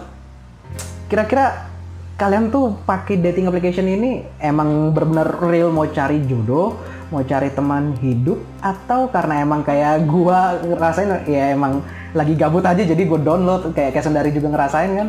kira-kira 1.07 1.69
kalian 2.13 2.53
tuh 2.53 2.77
pakai 2.85 3.19
dating 3.19 3.49
application 3.49 3.89
ini 3.89 4.23
emang 4.37 4.93
benar-benar 4.93 5.43
real 5.43 5.73
mau 5.73 5.89
cari 5.89 6.21
jodoh, 6.23 6.77
mau 7.13 7.21
cari 7.21 7.53
teman 7.53 7.93
hidup 8.01 8.41
atau 8.57 9.05
karena 9.13 9.45
emang 9.45 9.61
kayak 9.61 10.09
gua 10.09 10.57
ngerasain 10.65 11.29
ya 11.29 11.53
emang 11.53 11.85
lagi 12.13 12.33
gabut 12.37 12.65
aja 12.65 12.81
jadi 12.81 13.01
gue 13.05 13.19
download 13.21 13.73
kayak 13.73 13.93
kayak 13.97 14.05
sendiri 14.05 14.29
juga 14.33 14.53
ngerasain 14.53 14.91
kan. 14.97 15.07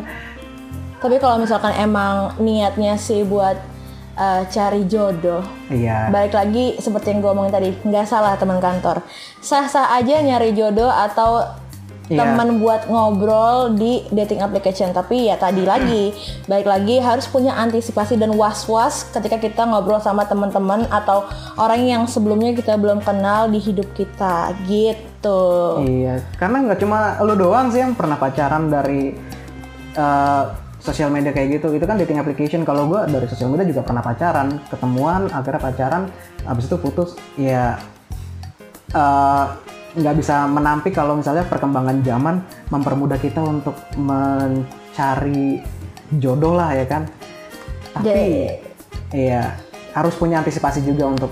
Tapi 1.01 1.21
kalau 1.21 1.37
misalkan 1.37 1.73
emang 1.77 2.33
niatnya 2.41 2.97
sih 2.97 3.21
buat 3.21 3.57
uh, 4.17 4.41
cari 4.49 4.89
jodoh, 4.89 5.45
Iya. 5.69 6.09
balik 6.09 6.33
lagi 6.33 6.81
seperti 6.81 7.13
yang 7.13 7.21
gue 7.21 7.29
omongin 7.29 7.53
tadi, 7.53 7.69
nggak 7.85 8.09
salah 8.09 8.33
teman 8.41 8.57
kantor. 8.57 9.05
Sah-sah 9.37 9.93
aja 9.93 10.17
nyari 10.25 10.57
jodoh 10.57 10.89
atau 10.89 11.45
Iya. 12.05 12.21
teman 12.21 12.61
buat 12.61 12.85
ngobrol 12.85 13.73
di 13.73 14.05
dating 14.13 14.45
application. 14.45 14.93
Tapi 14.93 15.29
ya 15.33 15.41
tadi 15.41 15.65
lagi, 15.65 16.13
balik 16.45 16.69
lagi 16.69 17.01
harus 17.01 17.25
punya 17.25 17.57
antisipasi 17.57 18.13
dan 18.21 18.37
was-was 18.37 19.09
ketika 19.09 19.41
kita 19.41 19.65
ngobrol 19.65 19.97
sama 19.97 20.29
teman-teman 20.29 20.85
atau 20.93 21.25
orang 21.57 21.81
yang 21.81 22.03
sebelumnya 22.05 22.53
kita 22.53 22.77
belum 22.77 23.01
kenal 23.01 23.49
di 23.49 23.57
hidup 23.57 23.89
kita, 23.97 24.53
gitu. 24.69 25.81
Iya, 25.81 26.21
karena 26.37 26.69
nggak 26.69 26.79
cuma 26.85 27.17
lu 27.25 27.33
doang 27.33 27.73
sih 27.73 27.81
yang 27.81 27.97
pernah 27.97 28.21
pacaran 28.21 28.69
dari 28.69 29.17
eh, 29.97 30.43
sosial 30.77 31.09
media 31.09 31.33
kayak 31.33 31.57
gitu. 31.57 31.73
Itu 31.73 31.89
kan 31.89 31.97
dating 31.97 32.21
application. 32.21 32.61
Kalau 32.61 32.85
gua 32.85 33.09
dari 33.09 33.25
sosial 33.25 33.49
media 33.49 33.65
juga 33.65 33.81
pernah 33.81 34.05
pacaran, 34.05 34.61
ketemuan, 34.69 35.33
akhirnya 35.33 35.61
pacaran, 35.61 36.03
habis 36.45 36.69
itu 36.69 36.77
putus. 36.77 37.17
Ya 37.33 37.81
eh, 38.93 39.45
nggak 39.95 40.15
bisa 40.19 40.43
menampik 40.45 40.91
kalau 40.91 41.15
misalnya 41.15 41.47
perkembangan 41.47 42.03
zaman 42.03 42.43
mempermudah 42.67 43.15
kita 43.15 43.39
untuk 43.39 43.79
mencari 43.95 45.63
jodoh 46.19 46.53
lah 46.59 46.75
ya 46.75 46.85
kan. 46.85 47.07
Tapi 47.95 48.03
Jadi- 48.03 48.47
iya 49.15 49.55
harus 49.95 50.11
punya 50.19 50.43
antisipasi 50.43 50.83
juga 50.83 51.07
untuk 51.07 51.31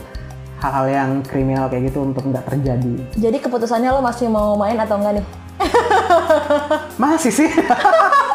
hal-hal 0.64 0.88
yang 0.88 1.10
kriminal 1.28 1.68
kayak 1.68 1.92
gitu 1.92 2.08
untuk 2.08 2.24
nggak 2.24 2.48
terjadi. 2.48 2.96
Jadi 3.20 3.38
keputusannya 3.44 3.92
lo 3.92 4.00
masih 4.00 4.32
mau 4.32 4.56
main 4.56 4.80
atau 4.80 4.96
enggak 4.96 5.20
nih? 5.20 5.26
Masih 6.96 7.32
sih. 7.36 7.50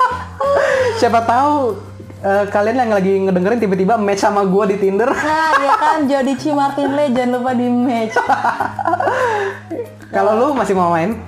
Siapa 1.01 1.25
tahu 1.25 1.88
eh, 2.23 2.45
kalian 2.51 2.77
yang 2.87 2.93
lagi 2.95 3.13
ngedengerin 3.27 3.61
tiba-tiba 3.63 3.95
match 3.99 4.23
sama 4.23 4.47
gua 4.47 4.67
di 4.67 4.77
Tinder. 4.79 5.11
Nah, 5.11 5.53
ya 5.59 5.75
kan 5.79 5.99
Jody 6.07 6.35
C. 6.35 6.51
Martin 6.51 6.95
Lee 6.95 7.13
jangan 7.15 7.39
lupa 7.39 7.51
di 7.55 7.67
match. 7.71 8.15
Kalau 10.15 10.33
lu 10.41 10.47
masih 10.57 10.75
mau 10.75 10.91
main? 10.91 11.21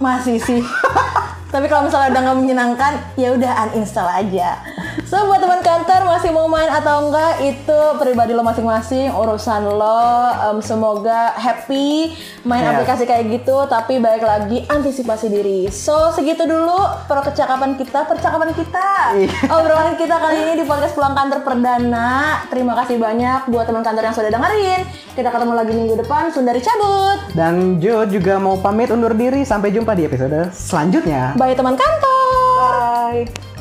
Masih 0.00 0.40
sih. 0.40 0.60
Tapi 1.52 1.72
kalau 1.72 1.88
misalnya 1.88 2.12
udah 2.12 2.22
nggak 2.26 2.38
menyenangkan, 2.42 2.92
ya 3.16 3.32
udah 3.32 3.52
uninstall 3.70 4.10
aja. 4.10 4.60
So 5.04 5.20
buat 5.22 5.36
teman 5.36 5.60
kantor 5.60 6.08
masih 6.08 6.30
mau 6.30 6.46
main 6.46 6.66
atau 6.66 7.04
enggak 7.04 7.44
itu 7.44 7.78
pribadi 7.96 8.32
lo 8.32 8.40
masing-masing, 8.40 9.12
urusan 9.12 9.68
lo. 9.68 10.08
Em, 10.46 10.58
semoga 10.58 11.36
happy 11.36 12.16
main 12.42 12.62
Iya. 12.62 12.72
aplikasi 12.72 13.04
kayak 13.04 13.24
gitu. 13.30 13.66
Tapi 13.66 13.98
balik 13.98 14.22
lagi 14.22 14.64
antisipasi 14.64 15.28
diri. 15.28 15.60
So 15.68 16.10
segitu 16.10 16.42
dulu 16.42 16.74
percakapan 17.06 17.74
kita, 17.74 18.04
percakapan 18.04 18.50
kita, 18.50 18.88
Iya. 19.14 19.30
obrolan 19.52 19.94
kita 19.94 20.16
kali 20.16 20.36
ini 20.40 20.52
di 20.56 20.64
podcast 20.64 20.94
pulang 20.94 21.12
kantor 21.12 21.42
perdana. 21.42 22.40
Terima 22.48 22.72
kasih 22.74 22.96
banyak 22.96 23.46
buat 23.46 23.66
teman 23.66 23.82
kantor 23.82 24.02
yang 24.02 24.16
sudah 24.16 24.30
dengerin. 24.30 24.80
Kita 25.12 25.28
ketemu 25.28 25.52
lagi 25.52 25.72
minggu 25.72 25.94
depan. 25.98 26.28
Sundari 26.28 26.58
cabut. 26.58 27.18
Dan 27.32 27.76
Jo 27.78 28.04
juga 28.04 28.36
mau 28.36 28.56
pamit 28.56 28.88
undur 28.88 29.12
diri 29.12 29.42
sampai 29.42 29.70
jumpa 29.70 29.92
di 29.92 30.04
episode 30.04 30.48
selanjutnya. 30.50 31.34
Bye 31.34 31.52
teman 31.52 31.74
kantor. 31.74 32.14
bye 32.56 33.55